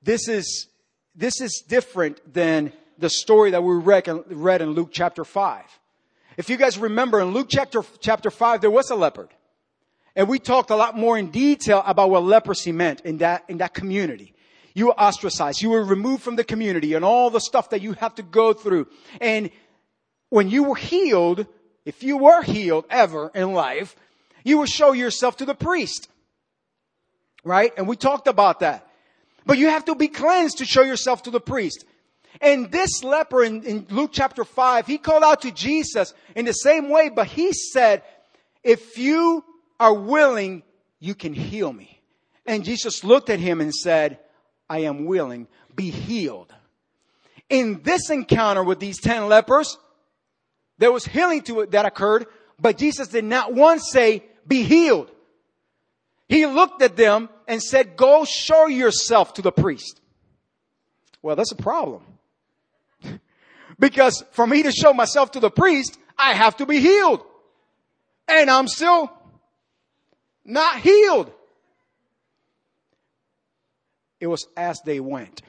This 0.03 0.27
is, 0.27 0.67
this 1.15 1.39
is 1.39 1.63
different 1.67 2.33
than 2.33 2.73
the 2.99 3.09
story 3.09 3.51
that 3.51 3.63
we 3.63 3.75
read 3.75 4.61
in 4.61 4.71
Luke 4.71 4.89
chapter 4.91 5.23
5. 5.23 5.63
If 6.37 6.49
you 6.49 6.57
guys 6.57 6.77
remember 6.77 7.19
in 7.19 7.31
Luke 7.31 7.47
chapter, 7.49 7.83
chapter 7.99 8.29
5, 8.29 8.61
there 8.61 8.71
was 8.71 8.89
a 8.89 8.95
leopard. 8.95 9.29
And 10.15 10.27
we 10.27 10.39
talked 10.39 10.69
a 10.69 10.75
lot 10.75 10.97
more 10.97 11.17
in 11.17 11.31
detail 11.31 11.83
about 11.85 12.09
what 12.09 12.23
leprosy 12.23 12.71
meant 12.71 13.01
in 13.01 13.19
that, 13.19 13.45
in 13.47 13.59
that 13.59 13.73
community. 13.73 14.33
You 14.73 14.87
were 14.87 14.99
ostracized. 14.99 15.61
You 15.61 15.69
were 15.69 15.83
removed 15.83 16.23
from 16.23 16.35
the 16.35 16.43
community 16.43 16.93
and 16.93 17.05
all 17.05 17.29
the 17.29 17.39
stuff 17.39 17.69
that 17.71 17.81
you 17.81 17.93
have 17.93 18.15
to 18.15 18.23
go 18.23 18.53
through. 18.53 18.87
And 19.21 19.49
when 20.29 20.49
you 20.49 20.63
were 20.63 20.75
healed, 20.75 21.47
if 21.85 22.03
you 22.03 22.17
were 22.17 22.41
healed 22.41 22.85
ever 22.89 23.31
in 23.33 23.53
life, 23.53 23.95
you 24.43 24.57
would 24.59 24.69
show 24.69 24.91
yourself 24.91 25.37
to 25.37 25.45
the 25.45 25.55
priest. 25.55 26.09
Right? 27.43 27.71
And 27.77 27.87
we 27.87 27.95
talked 27.95 28.27
about 28.27 28.59
that. 28.59 28.87
But 29.45 29.57
you 29.57 29.67
have 29.69 29.85
to 29.85 29.95
be 29.95 30.07
cleansed 30.07 30.59
to 30.59 30.65
show 30.65 30.83
yourself 30.83 31.23
to 31.23 31.31
the 31.31 31.39
priest. 31.39 31.85
And 32.41 32.71
this 32.71 33.03
leper 33.03 33.43
in, 33.43 33.63
in, 33.63 33.87
Luke 33.89 34.11
chapter 34.13 34.43
5, 34.43 34.87
he 34.87 34.97
called 34.97 35.23
out 35.23 35.41
to 35.41 35.51
Jesus 35.51 36.13
in 36.35 36.45
the 36.45 36.53
same 36.53 36.89
way, 36.89 37.09
but 37.09 37.27
he 37.27 37.51
said, 37.53 38.03
if 38.63 38.97
you 38.97 39.43
are 39.79 39.93
willing, 39.93 40.63
you 40.99 41.15
can 41.15 41.33
heal 41.33 41.71
me. 41.71 42.01
And 42.45 42.63
Jesus 42.63 43.03
looked 43.03 43.29
at 43.29 43.39
him 43.39 43.61
and 43.61 43.73
said, 43.73 44.19
I 44.69 44.79
am 44.79 45.05
willing, 45.05 45.47
be 45.75 45.89
healed. 45.89 46.53
In 47.49 47.81
this 47.83 48.09
encounter 48.09 48.63
with 48.63 48.79
these 48.79 48.99
10 48.99 49.27
lepers, 49.27 49.77
there 50.77 50.91
was 50.91 51.05
healing 51.05 51.41
to 51.43 51.61
it 51.61 51.71
that 51.71 51.85
occurred, 51.85 52.27
but 52.59 52.77
Jesus 52.77 53.09
did 53.09 53.25
not 53.25 53.53
once 53.53 53.89
say, 53.91 54.23
be 54.47 54.63
healed. 54.63 55.11
He 56.27 56.45
looked 56.45 56.81
at 56.81 56.95
them 56.95 57.27
and 57.47 57.61
said, 57.61 57.97
go 57.97 58.23
show 58.23 58.67
yourself 58.67 59.33
to 59.35 59.41
the 59.41 59.51
priest. 59.51 59.99
Well, 61.21 61.35
that's 61.35 61.51
a 61.51 61.55
problem. 61.55 62.03
Because 63.79 64.23
for 64.31 64.45
me 64.45 64.63
to 64.63 64.71
show 64.71 64.93
myself 64.93 65.31
to 65.31 65.39
the 65.39 65.49
priest, 65.49 65.97
I 66.17 66.33
have 66.33 66.57
to 66.57 66.65
be 66.65 66.79
healed. 66.79 67.23
And 68.27 68.49
I'm 68.49 68.67
still 68.67 69.11
not 70.45 70.79
healed. 70.79 71.31
It 74.19 74.27
was 74.27 74.45
as 74.57 74.81
they 74.81 74.99
went. 74.99 75.41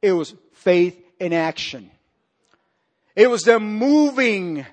It 0.00 0.12
was 0.12 0.34
faith 0.54 0.98
in 1.18 1.32
action. 1.32 1.90
It 3.14 3.28
was 3.28 3.42
them 3.42 3.76
moving 3.76 4.64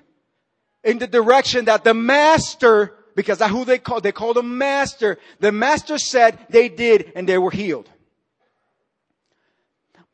in 0.82 0.98
the 0.98 1.06
direction 1.06 1.66
that 1.66 1.84
the 1.84 1.92
master, 1.92 2.94
because 3.14 3.38
that's 3.38 3.52
who 3.52 3.66
they 3.66 3.78
called, 3.78 4.04
they 4.04 4.12
called 4.12 4.38
him 4.38 4.56
master. 4.56 5.18
The 5.40 5.52
master 5.52 5.98
said 5.98 6.38
they 6.48 6.70
did 6.70 7.12
and 7.14 7.28
they 7.28 7.36
were 7.36 7.50
healed. 7.50 7.90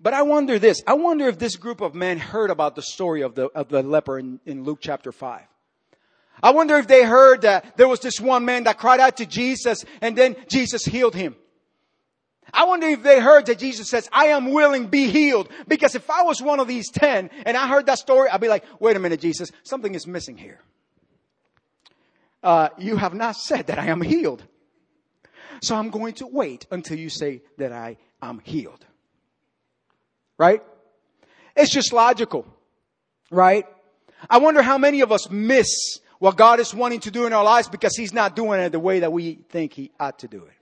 But 0.05 0.13
I 0.13 0.21
wonder 0.21 0.59
this. 0.59 0.85
I 0.87 0.93
wonder 0.93 1.27
if 1.29 1.39
this 1.39 1.57
group 1.57 1.81
of 1.81 1.95
men 1.95 2.19
heard 2.19 2.51
about 2.51 2.77
the 2.77 2.83
story 2.83 3.23
of 3.23 3.35
the, 3.35 3.47
of 3.47 3.71
the 3.71 3.83
leper 3.83 4.19
in, 4.19 4.39
in 4.45 4.63
Luke 4.63 4.81
chapter 4.83 5.13
5. 5.13 5.41
I 6.43 6.51
wonder 6.51 6.77
if 6.77 6.87
they 6.87 7.05
heard 7.05 7.41
that 7.41 7.79
there 7.79 7.89
was 7.89 8.01
this 8.01 8.21
one 8.21 8.45
man 8.45 8.65
that 8.65 8.77
cried 8.77 9.01
out 9.01 9.17
to 9.17 9.25
Jesus 9.25 9.83
and 10.03 10.15
then 10.15 10.37
Jesus 10.47 10.85
healed 10.85 11.15
him. 11.15 11.35
I 12.53 12.67
wonder 12.67 12.87
if 12.87 13.03
they 13.03 13.19
heard 13.19 13.47
that 13.47 13.59
Jesus 13.59 13.89
says, 13.89 14.07
I 14.13 14.27
am 14.27 14.53
willing, 14.53 14.89
be 14.89 15.11
healed. 15.11 15.49
Because 15.67 15.95
if 15.95 16.11
I 16.11 16.23
was 16.23 16.43
one 16.43 16.61
of 16.61 16.69
these 16.69 16.91
ten 16.91 17.31
and 17.47 17.57
I 17.57 17.67
heard 17.67 17.87
that 17.87 17.99
story, 17.99 18.29
I'd 18.29 18.43
be 18.43 18.49
like, 18.49 18.65
wait 18.79 18.97
a 18.97 19.01
minute, 19.01 19.21
Jesus, 19.21 19.53
something 19.63 19.95
is 19.95 20.07
missing 20.07 20.37
here. 20.37 20.61
Uh, 22.43 22.69
you 22.77 22.99
have 22.99 23.15
not 23.15 23.37
said 23.37 23.69
that 23.69 23.79
I 23.79 23.87
am 23.87 24.03
healed. 24.03 24.45
So 25.63 25.75
I'm 25.75 25.89
going 25.89 26.13
to 26.15 26.27
wait 26.27 26.67
until 26.71 26.99
you 26.99 27.09
say 27.09 27.41
that 27.57 27.73
I 27.73 27.97
am 28.21 28.41
healed. 28.45 28.85
Right? 30.39 30.63
It's 31.57 31.71
just 31.71 31.93
logical. 31.93 32.47
Right? 33.31 33.67
I 34.29 34.39
wonder 34.39 34.63
how 34.63 34.79
many 34.79 35.01
of 35.01 35.13
us 35.13 35.31
miss 35.31 36.01
what 36.19 36.37
God 36.37 36.61
is 36.61 36.75
wanting 36.75 37.01
to 37.01 37.11
do 37.11 37.27
in 37.27 37.33
our 37.33 37.45
lives 37.45 37.69
because 37.69 37.97
He's 37.97 38.13
not 38.13 38.37
doing 38.37 38.61
it 38.61 38.71
the 38.71 38.81
way 38.81 39.01
that 39.01 39.13
we 39.13 39.35
think 39.51 39.73
He 39.73 39.91
ought 40.01 40.19
to 40.21 40.29
do 40.29 40.45
it. 40.45 40.53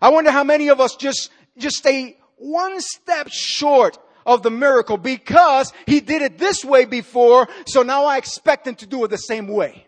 I 0.00 0.10
wonder 0.10 0.30
how 0.30 0.44
many 0.44 0.68
of 0.68 0.80
us 0.80 0.96
just, 0.96 1.30
just 1.56 1.76
stay 1.76 2.18
one 2.36 2.80
step 2.80 3.28
short 3.30 3.98
of 4.26 4.42
the 4.42 4.50
miracle 4.50 4.96
because 4.96 5.72
he 5.86 6.00
did 6.00 6.22
it 6.22 6.38
this 6.38 6.64
way 6.64 6.84
before, 6.84 7.48
so 7.66 7.82
now 7.82 8.04
I 8.04 8.18
expect 8.18 8.66
him 8.66 8.74
to 8.76 8.86
do 8.86 9.04
it 9.04 9.08
the 9.08 9.16
same 9.16 9.48
way. 9.48 9.86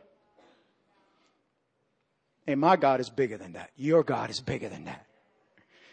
And 2.46 2.60
my 2.60 2.76
God 2.76 3.00
is 3.00 3.10
bigger 3.10 3.36
than 3.36 3.54
that. 3.54 3.70
Your 3.76 4.04
God 4.04 4.30
is 4.30 4.40
bigger 4.40 4.68
than 4.68 4.84
that. 4.84 5.04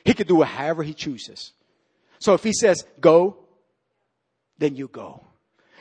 He 0.05 0.13
can 0.13 0.27
do 0.27 0.41
it 0.41 0.45
however 0.45 0.83
he 0.83 0.93
chooses. 0.93 1.51
So 2.23 2.33
if 2.33 2.41
he 2.41 2.53
says 2.53 2.85
go, 3.01 3.35
then 4.57 4.77
you 4.77 4.87
go. 4.87 5.25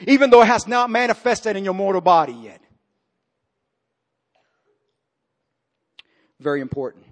Even 0.08 0.28
though 0.28 0.42
it 0.42 0.48
has 0.48 0.66
not 0.66 0.90
manifested 0.90 1.54
in 1.54 1.62
your 1.62 1.72
mortal 1.72 2.00
body 2.00 2.32
yet. 2.32 2.60
Very 6.40 6.60
important. 6.60 7.04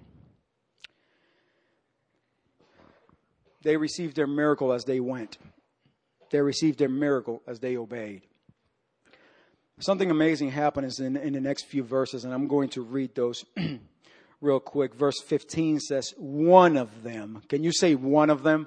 They 3.62 3.76
received 3.76 4.16
their 4.16 4.26
miracle 4.26 4.72
as 4.72 4.84
they 4.84 4.98
went. 4.98 5.38
They 6.32 6.40
received 6.40 6.80
their 6.80 6.88
miracle 6.88 7.40
as 7.46 7.60
they 7.60 7.76
obeyed. 7.76 8.22
Something 9.78 10.10
amazing 10.10 10.50
happens 10.50 10.98
in, 10.98 11.16
in 11.16 11.34
the 11.34 11.40
next 11.40 11.66
few 11.66 11.84
verses, 11.84 12.24
and 12.24 12.34
I'm 12.34 12.48
going 12.48 12.70
to 12.70 12.82
read 12.82 13.14
those 13.14 13.44
real 14.40 14.58
quick. 14.58 14.92
Verse 14.92 15.20
15 15.20 15.78
says, 15.78 16.14
One 16.16 16.76
of 16.76 17.04
them. 17.04 17.42
Can 17.48 17.62
you 17.62 17.70
say 17.72 17.94
one 17.94 18.28
of 18.28 18.42
them? 18.42 18.66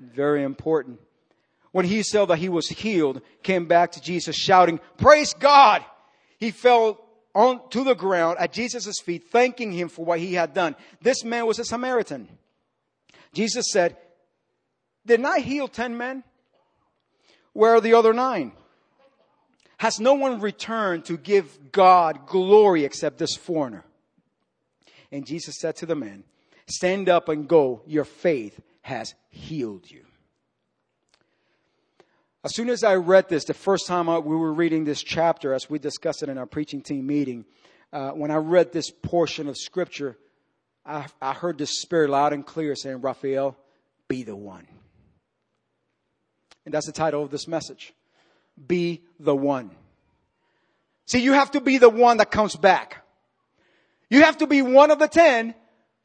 Very 0.00 0.42
important. 0.42 0.98
When 1.72 1.84
he 1.84 2.02
saw 2.02 2.24
that 2.26 2.38
he 2.38 2.48
was 2.48 2.68
healed, 2.68 3.20
came 3.42 3.66
back 3.66 3.92
to 3.92 4.00
Jesus 4.00 4.34
shouting, 4.34 4.80
Praise 4.96 5.34
God! 5.34 5.84
He 6.38 6.50
fell 6.50 6.98
on 7.34 7.68
to 7.70 7.84
the 7.84 7.94
ground 7.94 8.38
at 8.40 8.52
Jesus' 8.52 8.98
feet, 9.04 9.30
thanking 9.30 9.72
him 9.72 9.88
for 9.88 10.04
what 10.04 10.18
he 10.18 10.34
had 10.34 10.54
done. 10.54 10.74
This 11.02 11.22
man 11.22 11.46
was 11.46 11.58
a 11.58 11.64
Samaritan. 11.64 12.28
Jesus 13.32 13.70
said, 13.70 13.96
Didn't 15.06 15.26
I 15.26 15.40
heal 15.40 15.68
10 15.68 15.96
men? 15.96 16.24
Where 17.52 17.74
are 17.74 17.80
the 17.80 17.94
other 17.94 18.14
nine? 18.14 18.52
Has 19.78 20.00
no 20.00 20.14
one 20.14 20.40
returned 20.40 21.04
to 21.06 21.16
give 21.16 21.72
God 21.72 22.26
glory 22.26 22.84
except 22.84 23.18
this 23.18 23.36
foreigner? 23.36 23.84
And 25.12 25.26
Jesus 25.26 25.58
said 25.60 25.76
to 25.76 25.86
the 25.86 25.94
man, 25.94 26.24
Stand 26.66 27.08
up 27.08 27.28
and 27.28 27.46
go. 27.46 27.82
Your 27.86 28.04
faith 28.04 28.60
has 28.82 29.14
healed 29.28 29.90
you. 29.90 30.04
As 32.42 32.54
soon 32.54 32.70
as 32.70 32.82
I 32.82 32.94
read 32.94 33.28
this, 33.28 33.44
the 33.44 33.54
first 33.54 33.86
time 33.86 34.06
we 34.06 34.36
were 34.36 34.52
reading 34.52 34.84
this 34.84 35.02
chapter, 35.02 35.52
as 35.52 35.68
we 35.68 35.78
discussed 35.78 36.22
it 36.22 36.30
in 36.30 36.38
our 36.38 36.46
preaching 36.46 36.80
team 36.80 37.06
meeting, 37.06 37.44
uh, 37.92 38.10
when 38.10 38.30
I 38.30 38.36
read 38.36 38.72
this 38.72 38.90
portion 38.90 39.46
of 39.48 39.58
scripture, 39.58 40.16
I, 40.86 41.06
I 41.20 41.34
heard 41.34 41.58
the 41.58 41.66
Spirit 41.66 42.10
loud 42.10 42.32
and 42.32 42.46
clear 42.46 42.74
saying, 42.74 43.02
Raphael, 43.02 43.56
be 44.08 44.22
the 44.22 44.36
one. 44.36 44.66
And 46.64 46.72
that's 46.72 46.86
the 46.86 46.92
title 46.92 47.22
of 47.22 47.30
this 47.30 47.46
message. 47.46 47.92
Be 48.66 49.02
the 49.18 49.36
one. 49.36 49.70
See, 51.06 51.20
you 51.20 51.32
have 51.32 51.50
to 51.52 51.60
be 51.60 51.78
the 51.78 51.90
one 51.90 52.18
that 52.18 52.30
comes 52.30 52.56
back. 52.56 53.04
You 54.08 54.22
have 54.22 54.38
to 54.38 54.46
be 54.46 54.62
one 54.62 54.90
of 54.90 54.98
the 54.98 55.08
ten, 55.08 55.54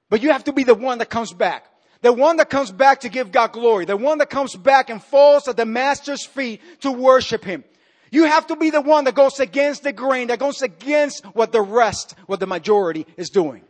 but 0.10 0.22
you 0.22 0.32
have 0.32 0.46
to 0.46 0.54
be 0.54 0.64
the 0.64 0.76
one 0.76 0.98
that 0.98 1.10
comes 1.10 1.32
back. 1.32 1.68
The 2.06 2.14
one 2.14 2.38
that 2.38 2.52
comes 2.52 2.72
back 2.72 3.00
to 3.00 3.10
give 3.10 3.32
God 3.32 3.52
glory. 3.52 3.86
The 3.86 3.98
one 3.98 4.20
that 4.20 4.30
comes 4.30 4.56
back 4.56 4.92
and 4.92 5.02
falls 5.02 5.48
at 5.48 5.58
the 5.58 5.66
master's 5.66 6.24
feet 6.24 6.62
to 6.82 6.92
worship 6.92 7.44
him. 7.44 7.64
You 8.12 8.26
have 8.26 8.46
to 8.46 8.56
be 8.56 8.70
the 8.70 8.80
one 8.80 9.06
that 9.06 9.16
goes 9.16 9.40
against 9.40 9.82
the 9.82 9.92
grain, 9.92 10.28
that 10.28 10.38
goes 10.38 10.62
against 10.62 11.26
what 11.34 11.52
the 11.52 11.64
rest, 11.64 12.14
what 12.28 12.40
the 12.40 12.46
majority 12.46 13.08
is 13.18 13.32
doing. 13.32 13.64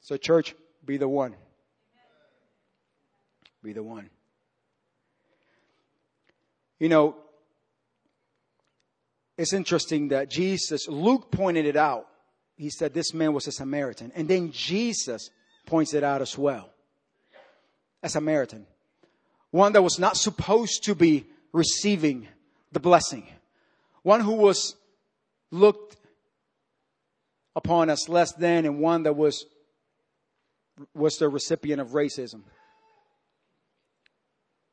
So 0.00 0.16
church, 0.16 0.56
be 0.84 0.96
the 0.96 1.06
one. 1.06 1.36
Be 3.62 3.72
the 3.72 3.84
one. 3.84 4.10
You 6.80 6.88
know, 6.88 7.14
it's 9.38 9.52
interesting 9.52 10.08
that 10.08 10.28
Jesus, 10.28 10.88
Luke 10.88 11.30
pointed 11.30 11.66
it 11.66 11.76
out. 11.76 12.08
He 12.56 12.68
said 12.68 12.94
this 12.94 13.14
man 13.14 13.32
was 13.32 13.46
a 13.46 13.52
Samaritan. 13.52 14.10
And 14.16 14.26
then 14.26 14.50
Jesus 14.50 15.30
points 15.66 15.94
it 15.94 16.02
out 16.02 16.20
as 16.20 16.36
well. 16.36 16.69
A 18.02 18.08
Samaritan. 18.08 18.66
One 19.50 19.72
that 19.72 19.82
was 19.82 19.98
not 19.98 20.16
supposed 20.16 20.84
to 20.84 20.94
be 20.94 21.26
receiving 21.52 22.28
the 22.72 22.80
blessing. 22.80 23.26
One 24.02 24.20
who 24.20 24.34
was 24.34 24.76
looked 25.50 25.96
upon 27.56 27.90
as 27.90 28.08
less 28.08 28.32
than 28.32 28.64
and 28.64 28.80
one 28.80 29.02
that 29.02 29.16
was 29.16 29.44
was 30.94 31.16
the 31.16 31.28
recipient 31.28 31.80
of 31.80 31.88
racism. 31.88 32.42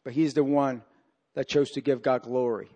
But 0.04 0.14
he's 0.14 0.34
the 0.34 0.44
one 0.44 0.84
that 1.34 1.50
chose 1.50 1.72
to 1.72 1.82
give 1.82 2.02
God 2.02 2.22
glory. 2.22 2.70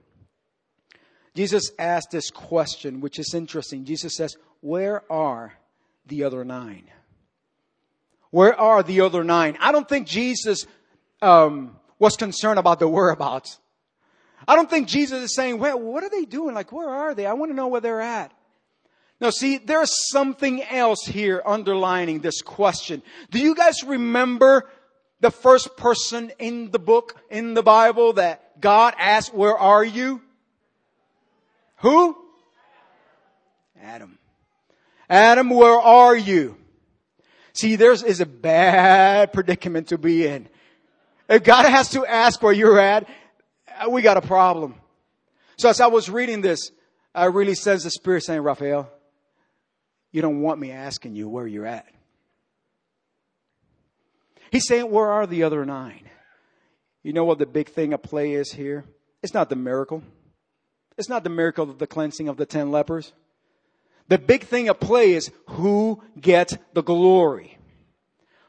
Jesus 1.34 1.72
asked 1.80 2.12
this 2.12 2.30
question, 2.30 3.00
which 3.00 3.20
is 3.20 3.34
interesting. 3.34 3.86
Jesus 3.86 4.16
says, 4.16 4.36
Where 4.60 5.10
are 5.12 5.54
the 6.06 6.26
other 6.26 6.44
nine? 6.44 6.90
Where 8.32 8.60
are 8.60 8.82
the 8.82 9.02
other 9.02 9.24
nine? 9.24 9.58
I 9.60 9.72
don't 9.72 9.88
think 9.88 10.08
Jesus 10.08 10.66
um, 11.22 11.78
was 12.00 12.16
concerned 12.16 12.60
about 12.60 12.80
the 12.80 12.88
whereabouts. 12.88 13.60
I 14.48 14.56
don't 14.56 14.70
think 14.70 14.88
Jesus 14.88 15.22
is 15.24 15.36
saying, 15.36 15.60
Well, 15.60 15.80
what 15.80 16.04
are 16.04 16.10
they 16.10 16.26
doing? 16.26 16.56
Like, 16.56 16.72
where 16.72 16.90
are 16.90 17.14
they? 17.14 17.26
I 17.26 17.34
want 17.34 17.52
to 17.52 17.56
know 17.56 17.68
where 17.68 17.82
they're 17.82 18.02
at. 18.02 18.34
Now, 19.20 19.30
see, 19.30 19.60
there's 19.60 19.92
something 20.10 20.64
else 20.64 21.06
here 21.06 21.44
underlining 21.46 22.22
this 22.22 22.42
question. 22.42 23.04
Do 23.30 23.38
you 23.38 23.54
guys 23.54 23.84
remember 23.84 24.68
the 25.20 25.30
first 25.30 25.78
person 25.78 26.32
in 26.40 26.72
the 26.72 26.80
book, 26.80 27.22
in 27.30 27.54
the 27.54 27.62
Bible, 27.62 28.14
that 28.14 28.60
God 28.60 28.96
asked, 28.98 29.34
Where 29.34 29.58
are 29.58 29.84
you? 29.84 30.22
Who? 31.78 32.18
Adam. 33.82 34.18
Adam, 35.10 35.50
where 35.50 35.80
are 35.80 36.16
you? 36.16 36.58
See, 37.54 37.76
there's 37.76 38.04
is 38.04 38.22
a 38.22 38.26
bad 38.26 39.34
predicament 39.34 39.88
to 39.90 39.98
be 39.98 40.26
in. 40.26 40.48
If 41.30 41.44
God 41.44 41.66
has 41.66 41.90
to 41.92 42.06
ask 42.06 42.42
where 42.42 42.54
you're 42.54 42.80
at, 42.80 43.08
uh, 43.80 43.90
we 43.90 44.02
got 44.02 44.18
a 44.18 44.22
problem. 44.22 44.76
So 45.58 45.70
as 45.70 45.80
I 45.80 45.88
was 45.88 46.10
reading 46.10 46.42
this, 46.42 46.72
I 47.14 47.26
really 47.26 47.56
sense 47.56 47.84
the 47.84 47.92
Spirit 47.92 48.24
saying, 48.24 48.42
Raphael, 48.42 48.90
you 50.12 50.22
don't 50.22 50.42
want 50.42 50.60
me 50.60 50.72
asking 50.72 51.16
you 51.16 51.30
where 51.30 51.48
you're 51.48 51.66
at. 51.66 51.88
He's 54.52 54.68
saying, 54.68 54.92
where 54.92 55.08
are 55.08 55.26
the 55.26 55.44
other 55.44 55.66
nine? 55.66 56.10
You 57.04 57.14
know 57.14 57.24
what 57.24 57.40
the 57.40 57.46
big 57.46 57.70
thing 57.70 57.94
of 57.94 58.04
play 58.04 58.34
is 58.34 58.52
here? 58.52 58.84
It's 59.24 59.34
not 59.34 59.50
the 59.50 59.56
miracle. 59.56 60.04
It's 60.98 61.10
not 61.10 61.24
the 61.24 61.30
miracle 61.30 61.70
of 61.70 61.80
the 61.80 61.88
cleansing 61.88 62.28
of 62.28 62.38
the 62.38 62.46
ten 62.46 62.72
lepers. 62.72 63.14
The 64.08 64.18
big 64.18 64.44
thing 64.44 64.68
at 64.68 64.80
play 64.80 65.14
is 65.14 65.32
who 65.48 66.04
gets 66.20 66.58
the 66.74 66.84
glory. 66.84 67.58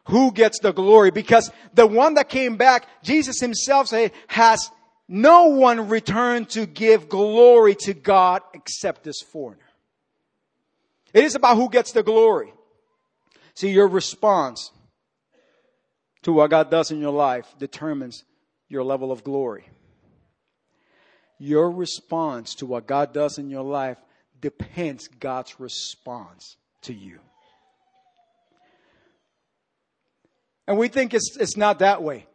Who 0.07 0.33
gets 0.33 0.59
the 0.59 0.73
glory? 0.73 1.11
Because 1.11 1.51
the 1.75 1.87
one 1.87 2.15
that 2.15 2.29
came 2.29 2.57
back, 2.57 2.87
Jesus 3.03 3.41
himself 3.41 3.88
said, 3.88 4.12
has 4.27 4.71
no 5.09 5.49
one 5.49 5.88
returned 5.88 6.49
to 6.51 6.67
give 6.67 7.09
glory 7.09 7.77
to 7.81 7.95
God 7.95 8.43
except 8.55 9.05
this 9.05 9.21
foreigner. 9.21 9.61
It 11.12 11.25
is 11.25 11.35
about 11.35 11.57
who 11.57 11.69
gets 11.69 11.93
the 11.93 12.03
glory. 12.03 12.53
See, 13.55 13.71
your 13.71 13.88
response 13.88 14.71
to 16.23 16.33
what 16.33 16.51
God 16.51 16.71
does 16.71 16.91
in 16.91 17.01
your 17.01 17.12
life 17.12 17.55
determines 17.59 18.25
your 18.69 18.83
level 18.83 19.12
of 19.12 19.23
glory. 19.23 19.69
Your 21.38 21.71
response 21.71 22.55
to 22.57 22.67
what 22.67 22.87
God 22.87 23.12
does 23.12 23.37
in 23.37 23.51
your 23.51 23.65
life 23.65 23.99
depends 24.43 25.09
God's 25.09 25.59
response 25.59 26.57
to 26.83 26.93
you. 26.93 27.21
And 30.69 30.77
we 30.77 30.89
think 30.89 31.15
it's, 31.15 31.37
it's 31.39 31.57
not 31.57 31.79
that 31.79 32.03
way. 32.03 32.27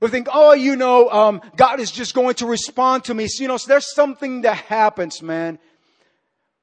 We 0.00 0.08
think, 0.08 0.28
oh, 0.30 0.52
you 0.52 0.76
know, 0.76 1.08
um, 1.08 1.40
God 1.56 1.80
is 1.80 1.90
just 1.90 2.14
going 2.14 2.34
to 2.36 2.46
respond 2.46 3.04
to 3.04 3.14
me. 3.14 3.28
So, 3.28 3.42
you 3.42 3.48
know, 3.48 3.56
so 3.56 3.68
there's 3.68 3.94
something 3.94 4.42
that 4.42 4.56
happens, 4.56 5.22
man, 5.22 5.58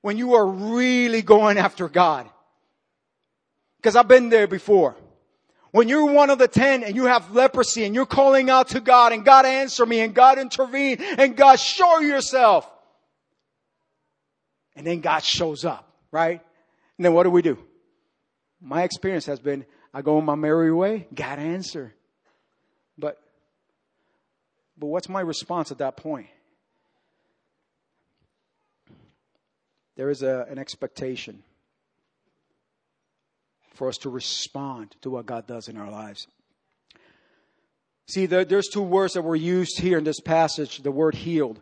when 0.02 0.18
you 0.18 0.36
are 0.36 0.46
really 0.46 1.24
going 1.24 1.58
after 1.58 1.90
God. 1.90 2.30
Because 3.78 3.96
I've 3.96 4.08
been 4.08 4.30
there 4.30 4.48
before. 4.48 4.96
When 5.72 5.90
you're 5.90 6.06
one 6.06 6.30
of 6.30 6.38
the 6.38 6.48
ten 6.48 6.84
and 6.84 6.96
you 6.96 7.06
have 7.06 7.34
leprosy 7.34 7.84
and 7.84 7.96
you're 7.96 8.06
calling 8.06 8.50
out 8.50 8.70
to 8.70 8.80
God 8.80 9.12
and 9.12 9.26
God 9.26 9.46
answer 9.46 9.86
me 9.86 10.02
and 10.02 10.14
God 10.14 10.38
intervene 10.38 10.98
and 11.18 11.36
God 11.36 11.60
show 11.60 12.00
yourself. 12.00 12.70
And 14.76 14.86
then 14.86 15.02
God 15.02 15.24
shows 15.24 15.66
up, 15.66 15.92
right? 16.12 16.42
And 16.98 17.06
then 17.06 17.14
what 17.14 17.24
do 17.24 17.30
we 17.30 17.42
do? 17.42 17.58
My 18.62 18.84
experience 18.84 19.26
has 19.26 19.40
been 19.40 19.66
I 19.94 20.02
go 20.02 20.18
on 20.18 20.26
my 20.26 20.36
merry 20.36 20.72
way, 20.72 21.08
God 21.14 21.40
answer. 21.40 21.94
But 22.98 23.22
but 24.78 24.88
what's 24.88 25.10
my 25.10 25.22
response 25.22 25.72
at 25.72 25.78
that 25.80 25.98
point? 25.98 26.28
There 29.96 30.10
is 30.10 30.24
a, 30.24 30.48
an 30.50 30.58
expectation 30.58 31.44
for 33.76 33.88
us 33.88 33.98
to 34.00 34.10
respond 34.10 34.96
to 35.02 35.10
what 35.10 35.26
God 35.26 35.46
does 35.46 35.68
in 35.68 35.78
our 35.78 35.90
lives. 35.90 36.28
See, 38.08 38.26
there, 38.26 38.44
there's 38.44 38.68
two 38.68 38.82
words 38.82 39.14
that 39.14 39.22
were 39.22 39.36
used 39.36 39.80
here 39.80 39.98
in 39.98 40.04
this 40.04 40.20
passage 40.20 40.80
the 40.80 40.92
word 40.92 41.16
healed. 41.16 41.62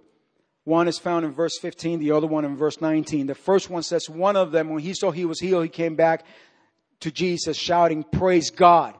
One 0.63 0.87
is 0.87 0.99
found 0.99 1.25
in 1.25 1.31
verse 1.31 1.57
15, 1.57 1.99
the 1.99 2.11
other 2.11 2.27
one 2.27 2.45
in 2.45 2.55
verse 2.55 2.81
19. 2.81 3.27
The 3.27 3.35
first 3.35 3.69
one 3.69 3.83
says, 3.83 4.09
One 4.09 4.35
of 4.35 4.51
them, 4.51 4.69
when 4.69 4.83
he 4.83 4.93
saw 4.93 5.11
he 5.11 5.25
was 5.25 5.39
healed, 5.39 5.63
he 5.63 5.69
came 5.69 5.95
back 5.95 6.23
to 6.99 7.11
Jesus 7.11 7.57
shouting, 7.57 8.03
Praise 8.03 8.51
God. 8.51 8.95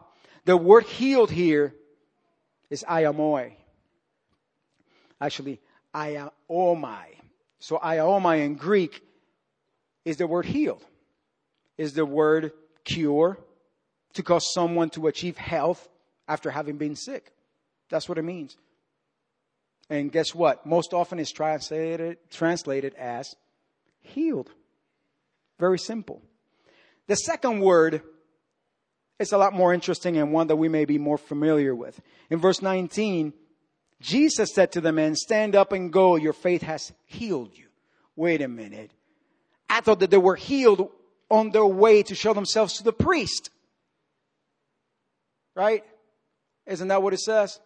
The 0.46 0.58
word 0.58 0.86
healed 0.86 1.30
here 1.30 1.76
is 2.70 2.84
aiamoi. 2.84 3.54
Actually, 5.20 5.62
aiaomai. 5.94 7.04
So 7.60 7.78
aiaomai 7.78 8.44
in 8.44 8.56
Greek 8.56 9.04
is 10.04 10.18
the 10.18 10.26
word 10.26 10.46
healed, 10.46 10.84
is 11.78 11.94
the 11.94 12.06
word 12.06 12.54
cure, 12.84 13.38
to 14.14 14.24
cause 14.24 14.52
someone 14.52 14.90
to 14.90 15.06
achieve 15.08 15.38
health 15.38 15.88
after 16.28 16.50
having 16.50 16.78
been 16.78 16.96
sick. 16.96 17.32
That's 17.90 18.10
what 18.10 18.18
it 18.18 18.24
means. 18.24 18.58
And 19.92 20.10
guess 20.10 20.34
what? 20.34 20.66
Most 20.66 20.94
often 20.94 21.20
it's 21.20 21.34
translated, 21.34 22.18
translated 22.30 22.96
as 22.96 23.36
healed. 24.00 24.50
Very 25.60 25.78
simple. 25.78 26.22
The 27.08 27.16
second 27.16 27.60
word 27.60 28.02
is 29.20 29.34
a 29.34 29.38
lot 29.38 29.52
more 29.52 29.74
interesting 29.74 30.16
and 30.16 30.32
one 30.32 30.48
that 30.48 30.56
we 30.56 30.70
may 30.70 30.86
be 30.86 30.98
more 30.98 31.18
familiar 31.18 31.76
with. 31.76 32.00
In 32.30 32.40
verse 32.40 32.62
19, 32.62 33.34
Jesus 34.00 34.56
said 34.56 34.72
to 34.72 34.82
the 34.82 34.94
man, 34.94 35.14
Stand 35.14 35.58
up 35.58 35.74
and 35.74 35.92
go, 35.92 36.16
your 36.16 36.32
faith 36.32 36.62
has 36.62 36.94
healed 37.06 37.52
you. 37.54 37.66
Wait 38.16 38.42
a 38.42 38.48
minute. 38.48 38.92
I 39.70 39.82
thought 39.82 40.00
that 40.00 40.10
they 40.10 40.18
were 40.18 40.38
healed 40.38 40.90
on 41.30 41.50
their 41.50 41.66
way 41.66 42.02
to 42.04 42.16
show 42.16 42.34
themselves 42.34 42.78
to 42.78 42.84
the 42.84 42.94
priest. 42.94 43.50
Right? 45.54 45.84
Isn't 46.66 46.88
that 46.88 47.04
what 47.04 47.14
it 47.14 47.20
says? 47.20 47.60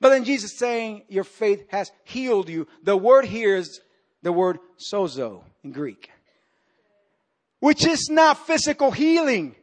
But 0.00 0.10
then 0.10 0.24
Jesus 0.24 0.58
saying, 0.58 1.02
Your 1.08 1.24
faith 1.24 1.64
has 1.68 1.90
healed 2.04 2.48
you. 2.48 2.66
The 2.82 2.96
word 2.96 3.24
here 3.24 3.56
is 3.56 3.80
the 4.22 4.32
word 4.32 4.58
sozo 4.78 5.42
in 5.64 5.72
Greek, 5.72 6.10
which 7.60 7.86
is 7.86 8.08
not 8.10 8.46
physical 8.46 8.90
healing. 8.90 9.54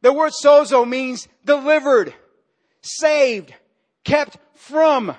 The 0.00 0.12
word 0.12 0.32
sozo 0.32 0.88
means 0.88 1.28
delivered, 1.44 2.14
saved, 2.82 3.52
kept 4.04 4.38
from. 4.54 5.14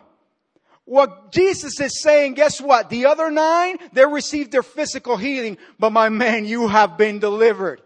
what 0.86 1.32
Jesus 1.32 1.80
is 1.80 2.02
saying, 2.02 2.34
guess 2.34 2.60
what? 2.60 2.90
The 2.90 3.06
other 3.06 3.30
nine, 3.30 3.78
they 3.94 4.06
received 4.06 4.52
their 4.52 4.64
physical 4.64 5.18
healing, 5.18 5.60
but 5.78 5.92
my 5.92 6.10
man, 6.10 6.46
you 6.46 6.68
have 6.68 6.98
been 6.98 7.20
delivered. 7.20 7.80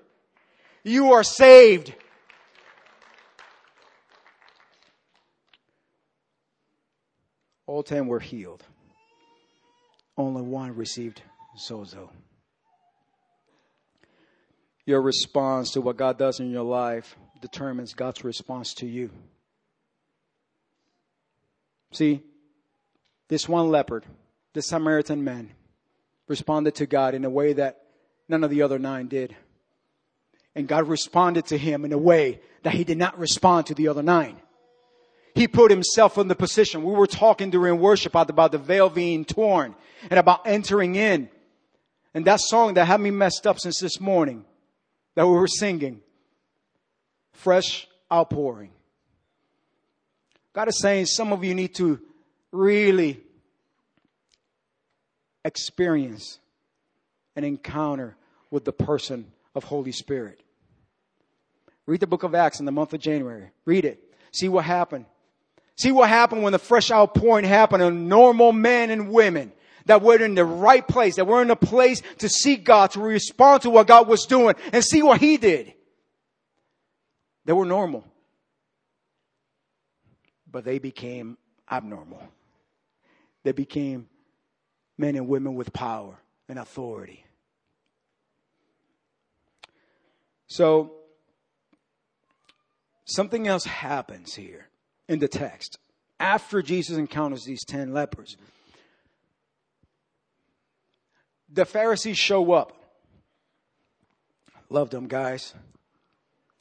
You 0.86 1.12
are 1.12 1.24
saved. 1.24 1.94
All 7.74 7.82
ten 7.82 8.06
were 8.06 8.20
healed. 8.20 8.64
Only 10.16 10.44
one 10.44 10.76
received 10.76 11.24
sozo. 11.58 12.12
Your 14.86 15.02
response 15.02 15.72
to 15.72 15.82
what 15.82 15.98
God 15.98 16.20
does 16.20 16.40
in 16.40 16.52
your 16.52 16.62
life 16.62 17.16
determines 17.42 17.96
God's 17.96 18.24
response 18.24 18.76
to 18.76 18.86
you. 18.86 19.10
See, 21.94 22.22
this 23.28 23.50
one 23.50 23.70
leopard, 23.70 24.06
this 24.54 24.68
Samaritan 24.68 25.24
man, 25.24 25.50
responded 26.28 26.76
to 26.76 26.86
God 26.86 27.16
in 27.16 27.26
a 27.26 27.30
way 27.32 27.54
that 27.54 27.86
none 28.30 28.44
of 28.44 28.52
the 28.52 28.62
other 28.62 28.78
nine 28.78 29.08
did. 29.08 29.36
And 30.54 30.68
God 30.68 30.88
responded 30.88 31.48
to 31.48 31.58
him 31.58 31.86
in 31.86 31.92
a 31.92 31.98
way 31.98 32.40
that 32.62 32.76
he 32.76 32.84
did 32.84 33.00
not 33.00 33.18
respond 33.18 33.66
to 33.66 33.74
the 33.74 33.88
other 33.88 34.04
nine. 34.04 34.43
He 35.36 35.48
put 35.48 35.72
himself 35.72 36.18
in 36.18 36.28
the 36.28 36.36
position. 36.36 36.84
We 36.84 36.94
were 36.94 37.08
talking 37.08 37.50
during 37.50 37.80
worship 37.80 38.16
about 38.16 38.52
the 38.52 38.58
veil 38.58 38.90
being 38.90 39.26
torn 39.26 39.76
and 40.10 40.20
about 40.20 40.46
entering 40.46 40.96
in. 40.96 41.30
And 42.14 42.26
that 42.26 42.40
song 42.40 42.76
that 42.76 42.86
had 42.86 43.02
me 43.02 43.10
messed 43.10 43.48
up 43.48 43.60
since 43.60 43.80
this 43.80 44.00
morning 44.00 44.46
that 45.16 45.26
we 45.26 45.34
were 45.34 45.48
singing, 45.48 46.02
fresh 47.32 47.88
outpouring. 48.12 48.72
God 50.54 50.68
is 50.68 50.80
saying 50.80 51.08
some 51.08 51.34
of 51.34 51.44
you 51.44 51.56
need 51.56 51.74
to 51.76 52.00
really 52.52 53.20
experience 55.44 56.40
an 57.36 57.44
encounter 57.44 58.16
with 58.52 58.66
the 58.66 58.72
person 58.72 59.32
of 59.56 59.64
Holy 59.64 59.92
Spirit. 59.92 60.40
Read 61.88 62.00
the 62.00 62.08
book 62.08 62.22
of 62.22 62.36
Acts 62.36 62.60
in 62.60 62.66
the 62.66 62.72
month 62.72 62.94
of 62.94 63.02
January. 63.02 63.50
Read 63.66 63.84
it. 63.84 64.00
See 64.32 64.48
what 64.48 64.64
happened. 64.66 65.06
See 65.76 65.92
what 65.92 66.10
happened 66.10 66.44
when 66.44 66.54
the 66.54 66.60
fresh 66.60 66.92
outpouring 66.92 67.46
happened 67.46 67.82
on 67.82 68.08
normal 68.08 68.52
men 68.52 68.92
and 68.92 69.10
women 69.10 69.52
that 69.86 70.02
were 70.02 70.22
in 70.22 70.36
the 70.36 70.46
right 70.46 70.88
place, 70.88 71.16
that 71.16 71.26
were 71.26 71.42
in 71.42 71.50
a 71.52 71.56
place 71.56 72.02
to 72.20 72.30
seek 72.30 72.64
God, 72.64 72.92
to 72.92 73.00
respond 73.00 73.64
to 73.64 73.70
what 73.70 73.88
God 73.88 74.08
was 74.08 74.26
doing 74.26 74.56
and 74.72 74.84
see 74.84 75.02
what 75.02 75.20
He 75.20 75.38
did. 75.38 75.74
They 77.46 77.54
were 77.54 77.66
normal. 77.66 78.06
But 80.50 80.64
they 80.64 80.80
became 80.80 81.38
abnormal. 81.70 82.22
They 83.44 83.52
became 83.52 84.08
men 84.98 85.16
and 85.16 85.28
women 85.28 85.56
with 85.56 85.74
power 85.74 86.20
and 86.48 86.60
authority. 86.60 87.26
So, 90.48 90.92
something 93.06 93.48
else 93.48 93.66
happens 93.66 94.36
here 94.36 94.68
in 95.08 95.20
the 95.20 95.28
text. 95.28 95.78
After 96.20 96.62
Jesus 96.62 96.98
encounters 96.98 97.44
these 97.44 97.66
10 97.66 97.94
lepers, 97.94 98.38
the 101.52 101.66
Pharisees 101.66 102.18
show 102.18 102.52
up. 102.54 102.74
Love 104.70 104.90
them 104.90 105.08
guys. 105.08 105.54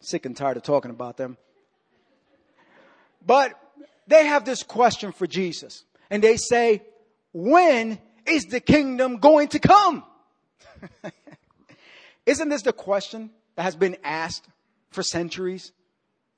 Sick 0.01 0.27
and 0.27 0.37
tired 0.37 0.57
of 0.57 0.63
talking 0.63 0.91
about 0.91 1.17
them. 1.17 1.37
But 3.25 3.59
they 4.07 4.27
have 4.27 4.45
this 4.45 4.63
question 4.63 5.13
for 5.13 5.27
Jesus. 5.27 5.85
And 6.11 6.23
they 6.23 6.37
say, 6.37 6.83
when 7.33 7.99
is 8.27 8.47
the 8.47 8.61
kingdom 8.61 9.19
going 9.19 9.49
to 9.49 9.59
come? 9.59 10.05
Isn't 12.27 12.49
this 12.49 12.63
the 12.63 12.73
question 12.73 13.31
that 13.57 13.63
has 13.63 13.77
been 13.77 13.97
asked 14.05 14.47
for 14.91 15.03
centuries? 15.03 15.73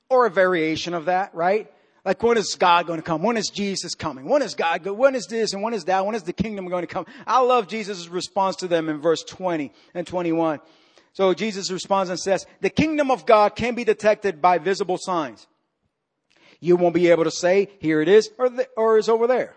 Or 0.09 0.27
a 0.27 0.29
variation 0.29 0.93
of 0.93 1.05
that, 1.05 1.33
right? 1.33 1.71
Like 2.05 2.21
when 2.21 2.37
is 2.37 2.53
God 2.53 2.85
going 2.85 2.99
to 2.99 3.03
come? 3.03 3.23
When 3.23 3.35
is 3.35 3.49
Jesus 3.49 3.95
coming? 3.95 4.29
When 4.29 4.43
is 4.43 4.53
God 4.53 4.83
go? 4.83 4.93
When 4.93 5.15
is 5.15 5.25
this 5.25 5.53
and 5.53 5.63
when 5.63 5.73
is 5.73 5.85
that? 5.85 6.05
When 6.05 6.13
is 6.13 6.21
the 6.21 6.33
kingdom 6.33 6.67
going 6.67 6.83
to 6.83 6.93
come? 6.93 7.07
I 7.25 7.41
love 7.41 7.67
Jesus' 7.67 8.07
response 8.07 8.57
to 8.57 8.67
them 8.67 8.89
in 8.89 9.01
verse 9.01 9.23
20 9.23 9.73
and 9.95 10.05
21. 10.05 10.59
So 11.13 11.33
Jesus 11.33 11.71
responds 11.71 12.11
and 12.11 12.19
says, 12.19 12.45
the 12.61 12.69
kingdom 12.69 13.09
of 13.09 13.25
God 13.25 13.55
can 13.55 13.73
be 13.73 13.83
detected 13.83 14.41
by 14.41 14.59
visible 14.59 14.97
signs. 14.99 15.47
You 16.59 16.75
won't 16.75 16.93
be 16.93 17.09
able 17.09 17.23
to 17.23 17.31
say, 17.31 17.69
here 17.79 18.01
it 18.01 18.07
is, 18.07 18.29
or, 18.37 18.49
the, 18.49 18.67
or 18.77 18.97
is 18.97 19.09
over 19.09 19.25
there. 19.25 19.55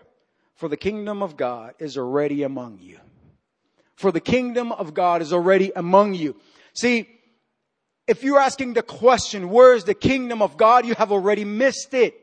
For 0.55 0.67
the 0.67 0.77
kingdom 0.77 1.21
of 1.21 1.37
God 1.37 1.75
is 1.77 1.97
already 1.97 2.43
among 2.43 2.79
you. 2.81 2.99
For 3.95 4.11
the 4.11 4.19
kingdom 4.19 4.71
of 4.71 4.93
God 4.93 5.21
is 5.21 5.33
already 5.33 5.71
among 5.75 6.15
you. 6.15 6.35
See, 6.73 7.07
if 8.07 8.23
you're 8.23 8.39
asking 8.39 8.73
the 8.73 8.81
question, 8.81 9.49
where 9.49 9.73
is 9.73 9.83
the 9.83 9.93
kingdom 9.93 10.41
of 10.41 10.57
God? 10.57 10.85
You 10.85 10.95
have 10.95 11.11
already 11.11 11.45
missed 11.45 11.93
it. 11.93 12.15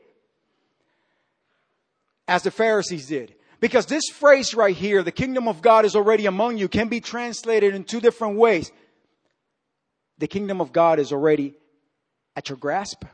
As 2.29 2.43
the 2.43 2.51
Pharisees 2.51 3.07
did. 3.07 3.35
Because 3.61 3.87
this 3.87 4.09
phrase 4.13 4.55
right 4.55 4.77
here, 4.77 5.03
the 5.03 5.13
kingdom 5.13 5.49
of 5.49 5.63
God 5.63 5.85
is 5.85 5.97
already 5.97 6.27
among 6.27 6.59
you, 6.59 6.69
can 6.69 6.89
be 6.89 7.01
translated 7.01 7.75
in 7.75 7.85
two 7.85 8.01
different 8.01 8.37
ways. 8.37 8.71
The 10.19 10.27
kingdom 10.27 10.61
of 10.61 10.73
God 10.73 10.99
is 10.99 11.13
already 11.13 11.55
at 12.35 12.49
your 12.49 12.59
grasp 12.59 13.05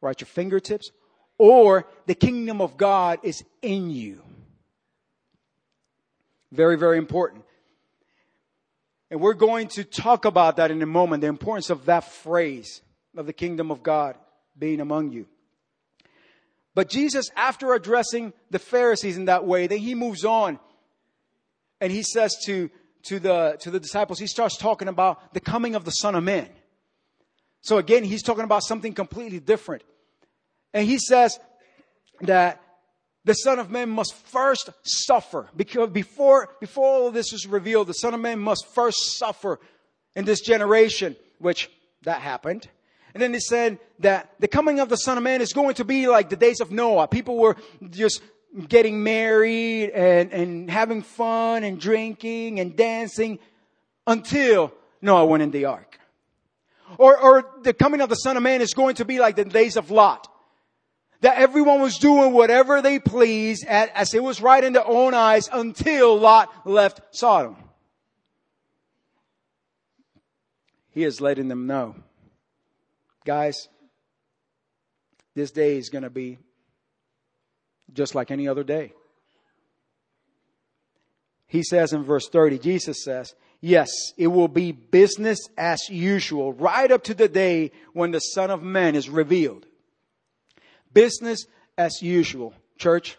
or 0.00 0.10
at 0.10 0.20
your 0.20 0.26
fingertips, 0.26 0.90
or 1.38 1.86
the 2.06 2.14
kingdom 2.14 2.60
of 2.60 2.76
God 2.76 3.18
is 3.22 3.44
in 3.62 3.90
you. 3.90 4.22
Very, 6.50 6.76
very 6.76 6.98
important. 6.98 7.44
And 9.10 9.20
we're 9.20 9.34
going 9.34 9.68
to 9.68 9.84
talk 9.84 10.24
about 10.24 10.56
that 10.56 10.70
in 10.70 10.82
a 10.82 10.86
moment, 10.86 11.20
the 11.20 11.26
importance 11.26 11.70
of 11.70 11.86
that 11.86 12.04
phrase 12.04 12.80
of 13.16 13.26
the 13.26 13.32
kingdom 13.32 13.70
of 13.70 13.82
God 13.82 14.16
being 14.58 14.80
among 14.80 15.12
you. 15.12 15.26
But 16.74 16.88
Jesus, 16.88 17.30
after 17.36 17.74
addressing 17.74 18.32
the 18.50 18.58
Pharisees 18.58 19.16
in 19.16 19.24
that 19.26 19.44
way, 19.44 19.66
then 19.66 19.78
he 19.78 19.94
moves 19.94 20.24
on 20.24 20.58
and 21.80 21.90
he 21.92 22.02
says 22.02 22.36
to, 22.46 22.70
to, 23.04 23.18
the, 23.18 23.56
to 23.60 23.70
the 23.70 23.80
disciples, 23.80 24.18
he 24.18 24.26
starts 24.26 24.56
talking 24.56 24.88
about 24.88 25.34
the 25.34 25.40
coming 25.40 25.74
of 25.74 25.84
the 25.84 25.90
Son 25.90 26.14
of 26.14 26.22
Man. 26.22 26.48
So 27.62 27.78
again, 27.78 28.04
he's 28.04 28.22
talking 28.22 28.44
about 28.44 28.62
something 28.62 28.92
completely 28.92 29.40
different. 29.40 29.82
And 30.72 30.86
he 30.86 30.98
says 30.98 31.38
that 32.20 32.62
the 33.24 33.34
Son 33.34 33.58
of 33.58 33.70
Man 33.70 33.90
must 33.90 34.14
first 34.14 34.70
suffer. 34.82 35.48
Because 35.56 35.90
before, 35.90 36.56
before 36.60 36.86
all 36.86 37.08
of 37.08 37.14
this 37.14 37.32
is 37.32 37.46
revealed, 37.46 37.88
the 37.88 37.94
Son 37.94 38.14
of 38.14 38.20
Man 38.20 38.38
must 38.38 38.66
first 38.74 39.18
suffer 39.18 39.58
in 40.14 40.24
this 40.24 40.40
generation, 40.40 41.16
which 41.38 41.70
that 42.02 42.20
happened. 42.20 42.68
And 43.14 43.22
then 43.22 43.32
they 43.32 43.40
said 43.40 43.78
that 44.00 44.30
the 44.38 44.48
coming 44.48 44.80
of 44.80 44.88
the 44.88 44.96
Son 44.96 45.18
of 45.18 45.24
Man 45.24 45.40
is 45.40 45.52
going 45.52 45.74
to 45.74 45.84
be 45.84 46.06
like 46.06 46.28
the 46.28 46.36
days 46.36 46.60
of 46.60 46.70
Noah. 46.70 47.08
People 47.08 47.38
were 47.38 47.56
just 47.90 48.22
getting 48.68 49.02
married 49.02 49.90
and, 49.90 50.32
and 50.32 50.70
having 50.70 51.02
fun 51.02 51.64
and 51.64 51.80
drinking 51.80 52.60
and 52.60 52.76
dancing 52.76 53.38
until 54.06 54.72
Noah 55.02 55.26
went 55.26 55.42
in 55.42 55.50
the 55.50 55.66
ark. 55.66 55.98
Or, 56.98 57.16
or 57.16 57.50
the 57.62 57.72
coming 57.72 58.00
of 58.00 58.08
the 58.08 58.16
Son 58.16 58.36
of 58.36 58.42
Man 58.42 58.60
is 58.60 58.74
going 58.74 58.96
to 58.96 59.04
be 59.04 59.18
like 59.18 59.36
the 59.36 59.44
days 59.44 59.76
of 59.76 59.90
Lot 59.90 60.28
that 61.20 61.36
everyone 61.36 61.80
was 61.80 61.98
doing 61.98 62.32
whatever 62.32 62.80
they 62.80 62.98
pleased 62.98 63.64
as 63.66 64.14
it 64.14 64.22
was 64.22 64.40
right 64.40 64.64
in 64.64 64.72
their 64.72 64.86
own 64.86 65.14
eyes 65.14 65.48
until 65.52 66.18
Lot 66.18 66.50
left 66.66 67.00
Sodom. 67.10 67.56
He 70.90 71.04
is 71.04 71.20
letting 71.20 71.48
them 71.48 71.66
know, 71.66 71.94
guys, 73.24 73.68
this 75.34 75.50
day 75.50 75.76
is 75.76 75.88
going 75.88 76.04
to 76.04 76.10
be 76.10 76.38
just 77.92 78.14
like 78.14 78.30
any 78.30 78.48
other 78.48 78.64
day. 78.64 78.92
He 81.46 81.62
says 81.62 81.92
in 81.92 82.04
verse 82.04 82.28
30, 82.28 82.58
Jesus 82.58 83.02
says, 83.02 83.34
Yes, 83.60 83.90
it 84.16 84.28
will 84.28 84.48
be 84.48 84.72
business 84.72 85.38
as 85.58 85.88
usual 85.90 86.52
right 86.52 86.90
up 86.90 87.04
to 87.04 87.14
the 87.14 87.28
day 87.28 87.72
when 87.92 88.10
the 88.10 88.20
Son 88.20 88.50
of 88.50 88.62
Man 88.62 88.94
is 88.94 89.10
revealed. 89.10 89.66
Business 90.94 91.46
as 91.76 92.00
usual. 92.00 92.54
Church, 92.78 93.18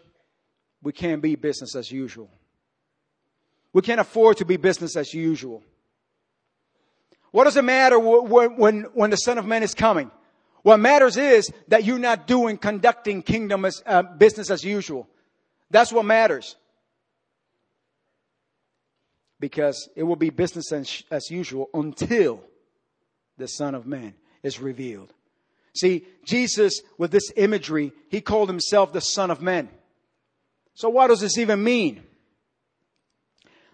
we 0.81 0.93
can't 0.93 1.21
be 1.21 1.35
business 1.35 1.75
as 1.75 1.91
usual. 1.91 2.29
We 3.73 3.81
can't 3.81 4.01
afford 4.01 4.37
to 4.37 4.45
be 4.45 4.57
business 4.57 4.95
as 4.95 5.13
usual. 5.13 5.63
What 7.32 7.46
does 7.46 7.58
it 7.58 7.63
matter 7.63 7.98
when, 7.98 8.58
when, 8.58 8.82
when 8.94 9.10
the 9.10 9.17
Son 9.17 9.38
of 9.38 9.46
Man 9.46 9.63
is 9.63 9.74
coming? 9.74 10.12
What 10.63 10.78
matters 10.78 11.17
is 11.17 11.50
that 11.70 11.86
you're 11.86 11.98
not 11.98 12.28
doing, 12.28 12.58
conducting 12.58 13.24
kingdom 13.24 13.65
as, 13.65 13.82
uh, 13.86 14.04
business 14.04 14.52
as 14.52 14.63
usual. 14.63 15.08
That's 15.72 15.91
what 15.91 16.06
matters. 16.06 16.56
Because 19.39 19.89
it 19.96 20.04
will 20.04 20.17
be 20.17 20.30
business 20.30 20.72
as, 20.72 21.04
as 21.10 21.32
usual 21.32 21.70
until 21.74 22.44
the 23.38 23.48
Son 23.48 23.74
of 23.74 23.88
Man 23.88 24.13
is 24.44 24.60
revealed. 24.60 25.12
See, 25.74 26.06
Jesus, 26.26 26.82
with 26.98 27.12
this 27.12 27.32
imagery, 27.38 27.94
he 28.10 28.22
called 28.22 28.50
himself 28.50 28.91
the 28.91 29.02
Son 29.02 29.32
of 29.32 29.41
Man. 29.41 29.70
So 30.74 30.89
what 30.89 31.08
does 31.08 31.22
this 31.22 31.38
even 31.38 31.63
mean? 31.63 32.04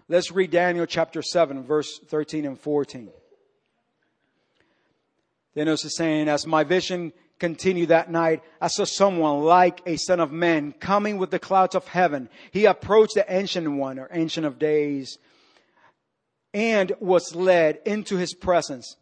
Let's 0.07 0.31
read 0.31 0.51
Daniel 0.51 0.85
chapter 0.85 1.21
7, 1.21 1.63
verse 1.63 1.99
13 2.07 2.45
and 2.45 2.57
14. 2.57 3.09
Then 5.57 5.67
it 5.67 5.71
was 5.71 5.95
saying, 5.95 6.29
as 6.29 6.45
my 6.45 6.63
vision 6.63 7.13
continued 7.39 7.89
that 7.89 8.11
night, 8.11 8.43
I 8.61 8.67
saw 8.67 8.83
someone 8.83 9.39
like 9.39 9.81
a 9.87 9.97
son 9.97 10.19
of 10.19 10.31
man 10.31 10.71
coming 10.79 11.17
with 11.17 11.31
the 11.31 11.39
clouds 11.39 11.73
of 11.73 11.87
heaven. 11.87 12.29
He 12.51 12.65
approached 12.65 13.15
the 13.15 13.25
ancient 13.27 13.67
one 13.71 13.97
or 13.97 14.07
ancient 14.11 14.45
of 14.45 14.59
days 14.59 15.17
and 16.53 16.91
was 16.99 17.33
led 17.33 17.79
into 17.87 18.17
his 18.17 18.35
presence. 18.35 18.97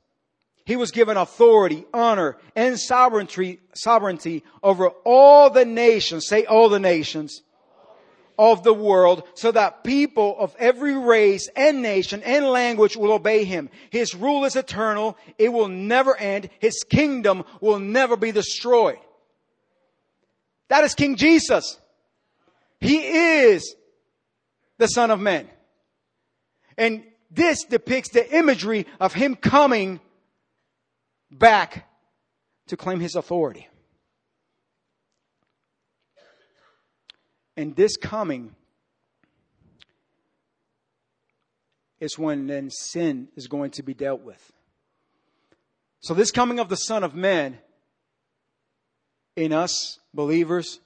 He 0.65 0.77
was 0.77 0.91
given 0.91 1.17
authority, 1.17 1.83
honor, 1.93 2.37
and 2.55 2.79
sovereignty, 2.79 3.59
sovereignty 3.73 4.45
over 4.63 4.91
all 5.03 5.49
the 5.49 5.65
nations. 5.65 6.25
Say 6.25 6.45
all 6.45 6.69
the 6.69 6.79
nations 6.79 7.41
of 8.37 8.63
the 8.63 8.73
world 8.73 9.23
so 9.33 9.51
that 9.51 9.83
people 9.83 10.35
of 10.39 10.55
every 10.59 10.97
race 10.97 11.49
and 11.55 11.81
nation 11.81 12.21
and 12.23 12.45
language 12.45 12.95
will 12.97 13.11
obey 13.11 13.43
him. 13.43 13.69
His 13.89 14.15
rule 14.15 14.45
is 14.45 14.55
eternal. 14.55 15.17
It 15.37 15.49
will 15.49 15.67
never 15.67 16.15
end. 16.15 16.49
His 16.59 16.83
kingdom 16.89 17.43
will 17.61 17.79
never 17.79 18.17
be 18.17 18.31
destroyed. 18.31 18.99
That 20.67 20.83
is 20.83 20.95
King 20.95 21.15
Jesus. 21.15 21.79
He 22.79 22.97
is 22.97 23.75
the 24.77 24.87
son 24.87 25.11
of 25.11 25.19
man. 25.19 25.47
And 26.77 27.03
this 27.31 27.63
depicts 27.63 28.09
the 28.09 28.35
imagery 28.35 28.85
of 28.99 29.13
him 29.13 29.35
coming 29.35 29.99
back 31.31 31.87
to 32.67 32.77
claim 32.77 32.99
his 32.99 33.15
authority. 33.15 33.67
And 37.57 37.75
this 37.75 37.95
coming 37.97 38.55
is 41.99 42.19
when 42.19 42.47
then 42.47 42.69
sin 42.69 43.29
is 43.35 43.47
going 43.47 43.71
to 43.71 43.83
be 43.83 43.93
dealt 43.93 44.21
with. 44.21 44.51
So, 46.01 46.13
this 46.13 46.31
coming 46.31 46.59
of 46.59 46.69
the 46.69 46.75
Son 46.75 47.03
of 47.03 47.15
Man 47.15 47.57
in 49.35 49.51
us, 49.51 49.99
believers, 50.13 50.79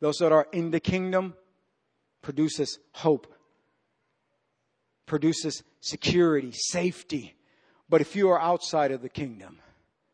those 0.00 0.16
that 0.16 0.32
are 0.32 0.48
in 0.52 0.70
the 0.70 0.80
kingdom, 0.80 1.34
produces 2.22 2.78
hope, 2.92 3.32
produces 5.06 5.62
security, 5.80 6.52
safety. 6.52 7.34
But 7.88 8.00
if 8.00 8.16
you 8.16 8.30
are 8.30 8.40
outside 8.40 8.92
of 8.92 9.02
the 9.02 9.08
kingdom, 9.08 9.58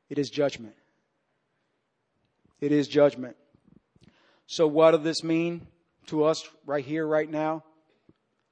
it 0.08 0.18
is 0.18 0.30
judgment. 0.30 0.74
It 2.60 2.72
is 2.72 2.88
judgment. 2.88 3.36
So, 4.46 4.66
what 4.66 4.92
does 4.92 5.02
this 5.02 5.24
mean 5.24 5.66
to 6.06 6.24
us 6.24 6.48
right 6.64 6.84
here, 6.84 7.06
right 7.06 7.28
now? 7.28 7.64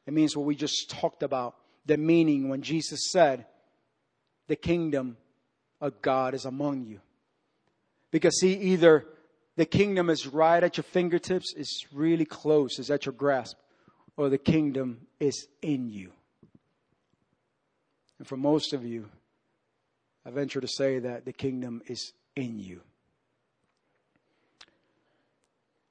It 0.06 0.12
means 0.12 0.36
what 0.36 0.46
we 0.46 0.54
just 0.54 0.90
talked 0.90 1.22
about 1.22 1.56
the 1.86 1.96
meaning 1.96 2.48
when 2.48 2.62
Jesus 2.62 3.10
said, 3.10 3.46
The 4.48 4.56
kingdom 4.56 5.16
of 5.80 6.00
God 6.02 6.34
is 6.34 6.44
among 6.44 6.84
you. 6.86 7.00
Because, 8.10 8.38
see, 8.38 8.54
either 8.54 9.06
the 9.56 9.66
kingdom 9.66 10.10
is 10.10 10.26
right 10.26 10.62
at 10.62 10.76
your 10.76 10.84
fingertips, 10.84 11.54
it's 11.56 11.84
really 11.92 12.24
close, 12.24 12.78
it's 12.78 12.90
at 12.90 13.06
your 13.06 13.12
grasp, 13.12 13.56
or 14.16 14.28
the 14.28 14.38
kingdom 14.38 15.06
is 15.20 15.46
in 15.62 15.88
you. 15.88 16.10
And 18.18 18.26
for 18.26 18.36
most 18.36 18.72
of 18.72 18.84
you, 18.84 19.08
I 20.24 20.30
venture 20.30 20.60
to 20.60 20.68
say 20.68 21.00
that 21.00 21.24
the 21.24 21.32
kingdom 21.32 21.82
is 21.86 22.12
in 22.34 22.58
you. 22.58 22.80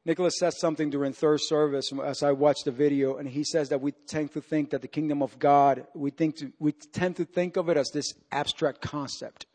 Nicholas 0.05 0.33
said 0.37 0.53
something 0.53 0.89
during 0.89 1.13
third 1.13 1.39
service 1.41 1.91
as 2.03 2.23
I 2.23 2.33
watched 2.33 2.65
the 2.65 2.71
video, 2.71 3.17
and 3.17 3.27
he 3.27 3.43
says 3.43 3.69
that 3.69 3.79
we 3.79 3.93
tend 3.93 4.33
to 4.33 4.41
think 4.41 4.71
that 4.71 4.81
the 4.81 4.87
kingdom 4.87 5.21
of 5.21 5.39
God, 5.39 5.87
we, 5.93 6.09
think 6.09 6.37
to, 6.37 6.51
we 6.59 6.73
tend 6.73 7.15
to 7.17 7.25
think 7.25 7.55
of 7.55 7.69
it 7.69 7.77
as 7.77 7.89
this 7.93 8.13
abstract 8.31 8.81
concept. 8.81 9.45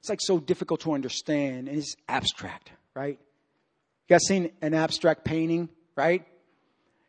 It's 0.00 0.08
like 0.08 0.20
so 0.20 0.40
difficult 0.40 0.80
to 0.80 0.92
understand, 0.92 1.68
and 1.68 1.78
it's 1.78 1.94
abstract, 2.08 2.72
right? 2.94 3.18
You 4.08 4.14
guys 4.14 4.26
seen 4.26 4.50
an 4.62 4.74
abstract 4.74 5.24
painting, 5.24 5.68
right? 5.94 6.26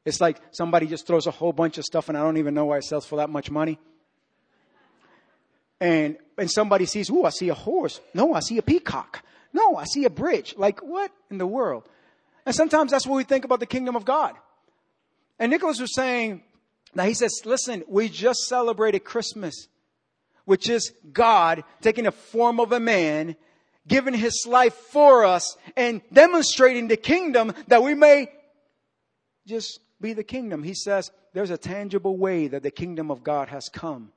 It's 0.06 0.22
like 0.22 0.40
somebody 0.52 0.86
just 0.86 1.08
throws 1.08 1.26
a 1.26 1.32
whole 1.32 1.54
bunch 1.54 1.80
of 1.80 1.86
stuff, 1.86 2.08
and 2.08 2.18
I 2.18 2.22
don't 2.22 2.38
even 2.38 2.54
know 2.54 2.66
why 2.66 2.78
it 2.78 2.84
sells 2.84 3.06
for 3.08 3.18
that 3.18 3.32
much 3.32 3.50
money. 3.50 3.80
And, 5.80 6.18
and 6.38 6.50
somebody 6.50 6.86
sees, 6.86 7.10
ooh, 7.10 7.26
I 7.26 7.30
see 7.30 7.50
a 7.50 7.56
horse. 7.56 8.00
No, 8.14 8.34
I 8.34 8.42
see 8.42 8.58
a 8.60 8.62
peacock. 8.62 9.24
No, 9.54 9.76
I 9.76 9.86
see 9.86 10.06
a 10.06 10.10
bridge. 10.10 10.56
Like, 10.58 10.80
what 10.80 11.12
in 11.30 11.40
the 11.40 11.48
world? 11.48 11.88
And 12.48 12.56
sometimes 12.56 12.92
that's 12.92 13.06
what 13.06 13.18
we 13.18 13.26
think 13.26 13.44
about 13.44 13.60
the 13.60 13.66
kingdom 13.66 13.98
of 13.98 14.06
God. 14.06 14.34
And 15.38 15.50
Nicholas 15.52 15.82
was 15.82 15.94
saying, 15.94 16.44
now 16.96 17.04
he 17.04 17.14
says, 17.14 17.42
listen, 17.44 17.84
we 17.90 18.08
just 18.08 18.48
celebrated 18.48 19.02
Christmas, 19.02 19.68
which 20.46 20.70
is 20.70 20.94
God 21.12 21.66
taking 21.82 22.06
the 22.06 22.14
form 22.14 22.62
of 22.62 22.72
a 22.72 22.80
man, 22.80 23.36
giving 23.86 24.14
his 24.14 24.46
life 24.48 24.74
for 24.74 25.26
us, 25.26 25.58
and 25.76 26.00
demonstrating 26.14 26.88
the 26.88 26.96
kingdom 26.96 27.54
that 27.68 27.84
we 27.84 27.94
may 27.94 28.32
just 29.46 29.82
be 30.00 30.14
the 30.14 30.24
kingdom. 30.24 30.64
He 30.64 30.74
says, 30.74 31.12
there's 31.34 31.52
a 31.52 31.58
tangible 31.58 32.16
way 32.16 32.48
that 32.48 32.64
the 32.64 32.72
kingdom 32.72 33.12
of 33.12 33.26
God 33.26 33.50
has 33.50 33.68
come, 33.68 34.14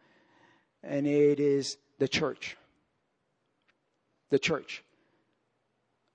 and 0.84 1.04
it 1.04 1.40
is 1.40 1.78
the 1.98 2.06
church. 2.06 2.56
The 4.30 4.38
church. 4.38 4.84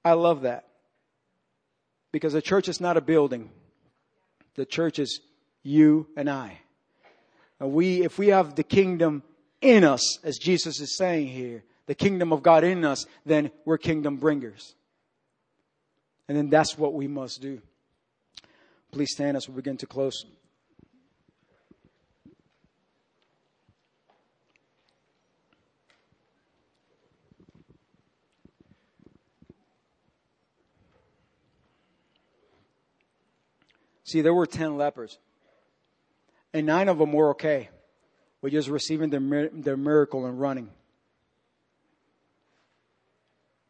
I 0.06 0.13
love 0.13 0.43
that. 0.43 0.65
Because 2.15 2.32
the 2.32 2.41
church 2.41 2.69
is 2.69 2.80
not 2.80 2.95
a 2.95 3.01
building. 3.01 3.49
The 4.56 4.65
church 4.65 4.99
is 4.99 5.19
you 5.63 6.08
and 6.15 6.30
I. 6.30 6.60
And 7.60 7.73
we, 7.73 8.06
if 8.06 8.17
we 8.17 8.28
have 8.28 8.56
the 8.56 8.63
kingdom 8.63 9.21
in 9.60 9.84
us, 9.84 10.23
as 10.23 10.38
Jesus 10.38 10.80
is 10.80 10.95
saying 10.95 11.28
here, 11.28 11.65
the 11.88 11.93
kingdom 11.93 12.32
of 12.32 12.41
God 12.41 12.63
in 12.63 12.86
us, 12.86 13.06
then 13.25 13.51
we're 13.65 13.78
kingdom 13.78 14.15
bringers. 14.15 14.75
And 16.30 16.38
then 16.38 16.49
that's 16.49 16.78
what 16.78 16.93
we 16.93 17.06
must 17.06 17.41
do. 17.41 17.62
Please 18.93 19.12
stand 19.12 19.36
as 19.36 19.49
we 19.49 19.56
begin 19.56 19.75
to 19.75 19.86
close. 19.86 20.25
See, 34.05 34.21
there 34.21 34.33
were 34.33 34.45
10 34.45 34.77
lepers, 34.77 35.17
and 36.53 36.67
nine 36.67 36.87
of 36.89 36.99
them 36.99 37.11
were 37.11 37.31
okay 37.31 37.69
with 38.41 38.53
just 38.53 38.69
receiving 38.69 39.09
their, 39.09 39.49
their 39.51 39.75
miracle 39.75 40.27
and 40.27 40.39
running. 40.39 40.69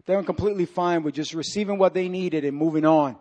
They 0.05 0.15
were 0.15 0.23
completely 0.23 0.65
fine 0.65 1.03
with 1.03 1.15
just 1.15 1.33
receiving 1.33 1.77
what 1.77 1.93
they 1.93 2.09
needed 2.09 2.43
and 2.43 2.55
moving 2.55 2.85
on, 2.85 3.15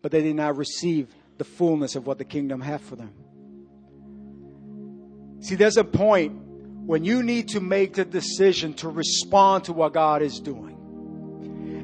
but 0.00 0.10
they 0.10 0.22
did 0.22 0.36
not 0.36 0.56
receive 0.56 1.14
the 1.36 1.44
fullness 1.44 1.96
of 1.96 2.06
what 2.06 2.16
the 2.16 2.24
kingdom 2.24 2.62
had 2.62 2.80
for 2.80 2.96
them. 2.96 3.12
See, 5.40 5.54
there's 5.54 5.76
a 5.76 5.84
point 5.84 6.32
when 6.86 7.04
you 7.04 7.22
need 7.22 7.48
to 7.48 7.60
make 7.60 7.92
the 7.92 8.06
decision 8.06 8.72
to 8.74 8.88
respond 8.88 9.64
to 9.64 9.74
what 9.74 9.92
God 9.92 10.22
is 10.22 10.40
doing. 10.40 10.75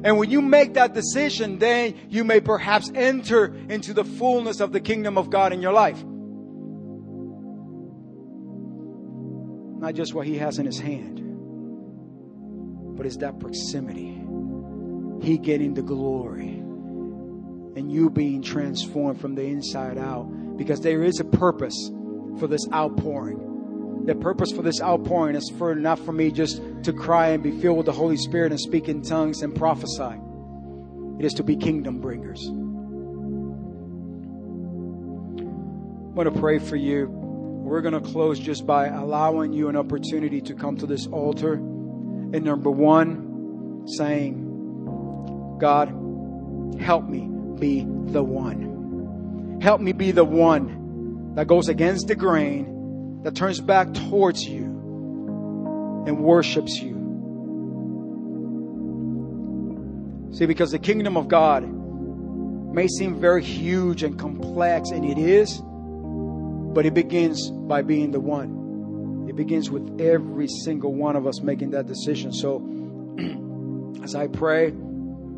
And 0.03 0.17
when 0.17 0.29
you 0.29 0.41
make 0.41 0.73
that 0.73 0.93
decision, 0.93 1.59
then 1.59 1.95
you 2.09 2.23
may 2.23 2.41
perhaps 2.41 2.91
enter 2.93 3.53
into 3.69 3.93
the 3.93 4.03
fullness 4.03 4.59
of 4.59 4.73
the 4.73 4.81
kingdom 4.81 5.17
of 5.17 5.29
God 5.29 5.53
in 5.53 5.61
your 5.61 5.71
life. 5.71 6.03
Not 9.79 9.95
just 9.95 10.13
what 10.13 10.27
He 10.27 10.37
has 10.37 10.59
in 10.59 10.65
His 10.65 10.79
hand, 10.79 11.21
but 12.97 13.05
it's 13.05 13.17
that 13.17 13.39
proximity. 13.39 14.19
He 15.21 15.37
getting 15.37 15.73
the 15.73 15.81
glory. 15.81 16.49
And 17.75 17.91
you 17.91 18.09
being 18.09 18.41
transformed 18.41 19.19
from 19.21 19.35
the 19.35 19.43
inside 19.43 19.97
out. 19.97 20.25
Because 20.57 20.81
there 20.81 21.01
is 21.01 21.19
a 21.19 21.25
purpose 21.25 21.89
for 22.39 22.47
this 22.47 22.67
outpouring 22.71 23.52
the 24.05 24.15
purpose 24.15 24.51
for 24.51 24.61
this 24.61 24.81
outpouring 24.81 25.35
is 25.35 25.49
for 25.57 25.73
not 25.75 25.97
for 25.97 26.11
me 26.11 26.29
just 26.29 26.61
to 26.83 26.91
cry 26.91 27.29
and 27.29 27.41
be 27.41 27.51
filled 27.61 27.77
with 27.77 27.85
the 27.85 27.93
Holy 27.93 28.17
Spirit 28.17 28.51
and 28.51 28.59
speak 28.59 28.89
in 28.89 29.01
tongues 29.01 29.41
and 29.41 29.55
prophesy. 29.55 30.19
It 31.19 31.25
is 31.25 31.33
to 31.35 31.43
be 31.43 31.55
kingdom 31.55 32.01
bringers. 32.01 32.45
I'm 36.05 36.15
going 36.15 36.31
to 36.31 36.37
pray 36.37 36.59
for 36.59 36.75
you. 36.75 37.07
We're 37.07 37.79
going 37.81 37.93
to 37.93 38.01
close 38.01 38.39
just 38.39 38.67
by 38.67 38.87
allowing 38.87 39.53
you 39.53 39.69
an 39.69 39.77
opportunity 39.77 40.41
to 40.41 40.53
come 40.53 40.75
to 40.77 40.85
this 40.85 41.07
altar. 41.07 41.53
And 41.53 42.43
number 42.43 42.69
one, 42.69 43.87
saying, 43.87 45.57
God, 45.59 45.87
help 46.79 47.07
me 47.07 47.29
be 47.57 47.85
the 48.11 48.21
one. 48.21 49.59
Help 49.61 49.79
me 49.79 49.93
be 49.93 50.11
the 50.11 50.25
one 50.25 51.35
that 51.35 51.47
goes 51.47 51.69
against 51.69 52.07
the 52.07 52.15
grain 52.15 52.72
that 53.23 53.35
turns 53.35 53.61
back 53.61 53.93
towards 53.93 54.45
you 54.45 54.65
and 56.05 56.19
worships 56.19 56.79
you. 56.79 56.93
See, 60.33 60.45
because 60.45 60.71
the 60.71 60.79
kingdom 60.79 61.15
of 61.15 61.27
God 61.27 61.63
may 62.73 62.87
seem 62.87 63.19
very 63.19 63.43
huge 63.43 64.03
and 64.03 64.19
complex, 64.19 64.89
and 64.89 65.05
it 65.05 65.17
is, 65.17 65.61
but 66.73 66.85
it 66.85 66.93
begins 66.93 67.49
by 67.51 67.81
being 67.81 68.11
the 68.11 68.19
one. 68.19 69.27
It 69.29 69.35
begins 69.35 69.69
with 69.69 70.01
every 70.01 70.47
single 70.47 70.93
one 70.93 71.15
of 71.15 71.25
us 71.25 71.41
making 71.41 71.71
that 71.71 71.87
decision. 71.87 72.33
So, 72.33 72.57
as 74.03 74.15
I 74.15 74.27
pray, 74.27 74.73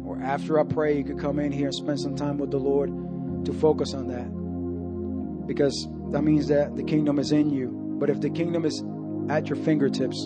or 0.05 0.19
after 0.23 0.59
I 0.59 0.63
pray, 0.63 0.97
you 0.97 1.03
could 1.03 1.19
come 1.19 1.39
in 1.39 1.51
here 1.51 1.67
and 1.67 1.75
spend 1.75 1.99
some 1.99 2.15
time 2.15 2.37
with 2.37 2.51
the 2.51 2.57
Lord 2.57 3.45
to 3.45 3.53
focus 3.53 3.93
on 3.93 4.07
that. 4.07 5.45
Because 5.45 5.87
that 6.11 6.23
means 6.23 6.47
that 6.47 6.75
the 6.75 6.83
kingdom 6.83 7.19
is 7.19 7.31
in 7.31 7.49
you. 7.49 7.67
But 7.99 8.09
if 8.09 8.21
the 8.21 8.29
kingdom 8.29 8.65
is 8.65 8.83
at 9.29 9.47
your 9.47 9.55
fingertips 9.57 10.25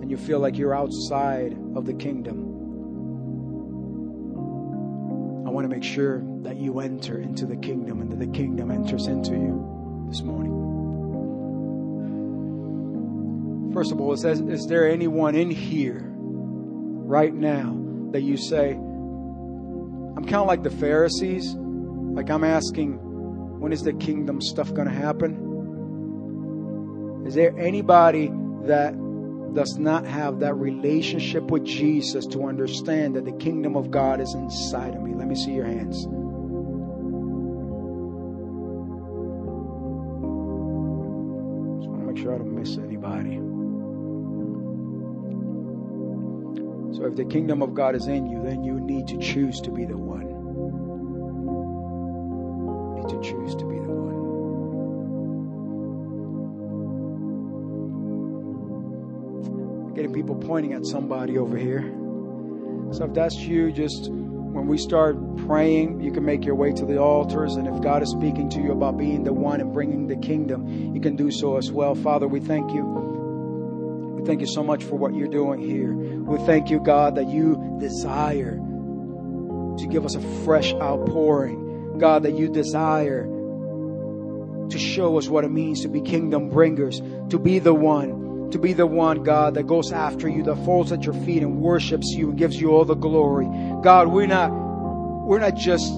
and 0.00 0.10
you 0.10 0.16
feel 0.16 0.38
like 0.40 0.58
you're 0.58 0.74
outside 0.74 1.56
of 1.76 1.86
the 1.86 1.94
kingdom, 1.94 2.52
I 5.46 5.50
want 5.50 5.64
to 5.64 5.68
make 5.68 5.84
sure 5.84 6.22
that 6.42 6.56
you 6.56 6.80
enter 6.80 7.18
into 7.18 7.46
the 7.46 7.56
kingdom 7.56 8.00
and 8.00 8.10
that 8.10 8.18
the 8.18 8.26
kingdom 8.26 8.70
enters 8.70 9.06
into 9.06 9.32
you 9.32 10.06
this 10.08 10.22
morning. 10.22 10.52
First 13.74 13.92
of 13.92 14.00
all, 14.00 14.12
it 14.12 14.18
says, 14.18 14.40
Is 14.40 14.66
there 14.66 14.88
anyone 14.88 15.34
in 15.34 15.50
here 15.50 16.02
right 16.06 17.34
now 17.34 17.76
that 18.12 18.22
you 18.22 18.36
say, 18.36 18.70
I'm 18.72 20.24
kind 20.24 20.36
of 20.36 20.46
like 20.46 20.62
the 20.62 20.70
Pharisees? 20.70 21.54
Like 21.54 22.30
I'm 22.30 22.44
asking, 22.44 23.00
when 23.64 23.72
is 23.72 23.82
the 23.82 23.94
kingdom 23.94 24.42
stuff 24.42 24.74
going 24.74 24.86
to 24.86 24.92
happen? 24.92 25.40
Is 27.26 27.34
there 27.34 27.58
anybody 27.58 28.30
that 28.64 28.92
does 29.54 29.78
not 29.78 30.04
have 30.04 30.40
that 30.40 30.52
relationship 30.52 31.44
with 31.44 31.64
Jesus 31.64 32.26
to 32.26 32.44
understand 32.44 33.16
that 33.16 33.24
the 33.24 33.32
kingdom 33.32 33.74
of 33.74 33.90
God 33.90 34.20
is 34.20 34.34
inside 34.34 34.94
of 34.94 35.00
me? 35.00 35.14
Let 35.14 35.28
me 35.28 35.34
see 35.34 35.52
your 35.52 35.64
hands. 35.64 35.96
Just 35.96 36.10
want 41.88 42.00
to 42.02 42.06
make 42.12 42.18
sure 42.18 42.34
I 42.34 42.36
don't 42.36 42.54
miss 42.54 42.76
anybody. 42.76 43.40
So 46.98 47.06
if 47.06 47.16
the 47.16 47.24
kingdom 47.24 47.62
of 47.62 47.72
God 47.72 47.94
is 47.94 48.08
in 48.08 48.26
you, 48.26 48.42
then 48.42 48.62
you 48.62 48.78
need 48.78 49.08
to 49.08 49.16
choose 49.16 49.62
to 49.62 49.70
be 49.70 49.86
the 49.86 49.96
one. 49.96 50.33
To 53.08 53.20
choose 53.20 53.54
to 53.56 53.64
be 53.66 53.74
the 53.74 53.82
one. 53.82 54.14
Getting 59.94 60.12
people 60.12 60.36
pointing 60.36 60.72
at 60.72 60.86
somebody 60.86 61.36
over 61.36 61.56
here. 61.58 61.82
So 62.92 63.04
if 63.04 63.12
that's 63.12 63.36
you, 63.36 63.70
just 63.72 64.10
when 64.10 64.66
we 64.68 64.78
start 64.78 65.16
praying, 65.46 66.00
you 66.00 66.12
can 66.12 66.24
make 66.24 66.44
your 66.44 66.54
way 66.54 66.72
to 66.72 66.86
the 66.86 66.98
altars. 66.98 67.56
And 67.56 67.68
if 67.68 67.82
God 67.82 68.02
is 68.02 68.10
speaking 68.10 68.48
to 68.50 68.60
you 68.60 68.72
about 68.72 68.96
being 68.96 69.24
the 69.24 69.32
one 69.32 69.60
and 69.60 69.72
bringing 69.72 70.06
the 70.06 70.16
kingdom, 70.16 70.94
you 70.94 71.00
can 71.00 71.16
do 71.16 71.30
so 71.30 71.56
as 71.56 71.70
well. 71.70 71.94
Father, 71.94 72.26
we 72.26 72.40
thank 72.40 72.72
you. 72.72 72.84
We 74.16 74.24
thank 74.24 74.40
you 74.40 74.46
so 74.46 74.62
much 74.62 74.82
for 74.84 74.96
what 74.96 75.14
you're 75.14 75.28
doing 75.28 75.60
here. 75.60 75.92
We 75.92 76.38
thank 76.46 76.70
you, 76.70 76.80
God, 76.80 77.16
that 77.16 77.28
you 77.28 77.76
desire 77.80 78.56
to 78.56 79.86
give 79.90 80.06
us 80.06 80.14
a 80.14 80.20
fresh 80.44 80.72
outpouring. 80.74 81.63
God, 81.98 82.24
that 82.24 82.36
you 82.36 82.48
desire 82.48 83.24
to 84.70 84.78
show 84.78 85.18
us 85.18 85.28
what 85.28 85.44
it 85.44 85.50
means 85.50 85.82
to 85.82 85.88
be 85.88 86.00
kingdom 86.00 86.48
bringers, 86.50 87.00
to 87.30 87.38
be 87.38 87.58
the 87.58 87.74
one, 87.74 88.50
to 88.50 88.58
be 88.58 88.72
the 88.72 88.86
one, 88.86 89.22
God, 89.22 89.54
that 89.54 89.66
goes 89.66 89.92
after 89.92 90.28
you, 90.28 90.42
that 90.44 90.56
falls 90.64 90.92
at 90.92 91.04
your 91.04 91.14
feet 91.14 91.42
and 91.42 91.60
worships 91.60 92.08
you 92.10 92.30
and 92.30 92.38
gives 92.38 92.60
you 92.60 92.70
all 92.70 92.84
the 92.84 92.94
glory. 92.94 93.46
God, 93.82 94.08
we're 94.08 94.26
not, 94.26 94.50
we're 94.50 95.38
not 95.38 95.56
just 95.56 95.92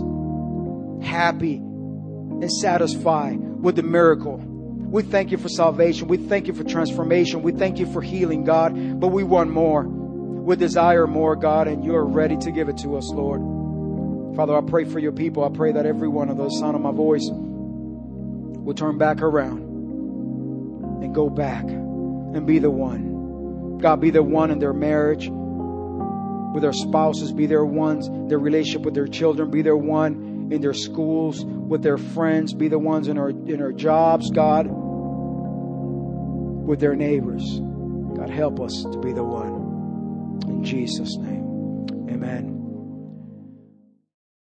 happy 1.03 1.57
and 1.57 2.51
satisfied 2.51 3.39
with 3.39 3.77
the 3.77 3.83
miracle. 3.83 4.37
We 4.37 5.03
thank 5.03 5.31
you 5.31 5.39
for 5.39 5.49
salvation. 5.49 6.09
We 6.09 6.17
thank 6.17 6.47
you 6.47 6.55
for 6.55 6.65
transformation. 6.65 7.43
We 7.43 7.53
thank 7.53 7.79
you 7.79 7.91
for 7.93 8.03
healing, 8.03 8.45
God, 8.45 9.01
but 9.01 9.09
we 9.09 9.25
want 9.25 9.51
more. 9.51 9.87
We 9.87 10.55
desire 10.57 11.07
more, 11.07 11.35
God, 11.35 11.67
and 11.67 11.85
you 11.85 11.95
are 11.95 12.07
ready 12.07 12.37
to 12.39 12.53
give 12.53 12.69
it 12.69 12.79
to 12.79 12.97
us, 12.97 13.09
Lord. 13.09 13.56
Father, 14.37 14.55
I 14.55 14.61
pray 14.61 14.85
for 14.85 14.99
your 14.99 15.13
people. 15.13 15.45
I 15.45 15.49
pray 15.49 15.73
that 15.73 15.87
every 15.87 16.09
one 16.09 16.29
of 16.29 16.37
those 16.37 16.59
sound 16.59 16.77
of 16.77 16.83
my 16.83 16.93
voice 16.93 17.27
will 17.33 18.75
turn 18.75 18.99
back 18.99 19.23
around 19.23 19.61
and 21.03 21.15
go 21.15 21.31
back 21.31 21.65
and 21.65 22.47
be 22.47 22.59
the 22.59 22.71
one. 22.71 23.79
God, 23.79 24.03
be 24.03 24.11
the 24.11 24.23
one 24.23 24.51
in 24.51 24.59
their 24.59 24.75
marriage, 24.75 25.31
with 25.31 26.63
their 26.63 26.75
spouses, 26.75 27.33
be 27.33 27.47
their 27.47 27.65
ones, 27.65 28.11
their 28.29 28.39
relationship 28.39 28.83
with 28.83 28.95
their 28.95 29.07
children, 29.07 29.51
be 29.51 29.63
their 29.63 29.77
one 29.77 30.49
in 30.51 30.61
their 30.61 30.75
schools, 30.75 31.43
with 31.43 31.83
their 31.83 31.97
friends, 31.97 32.53
be 32.53 32.69
the 32.69 32.79
ones 32.79 33.09
in 33.09 33.17
our 33.17 33.31
in 33.31 33.63
our 33.63 33.73
jobs, 33.73 34.31
God, 34.31 34.67
with 36.67 36.79
their 36.79 36.95
neighbors. 36.95 37.59
God, 38.17 38.29
help 38.29 38.61
us 38.61 38.85
to 38.93 38.99
be 38.99 39.13
the 39.13 39.25
one. 39.25 40.43
In 40.47 40.63
Jesus' 40.63 41.17
name. 41.17 42.09
Amen. 42.11 42.56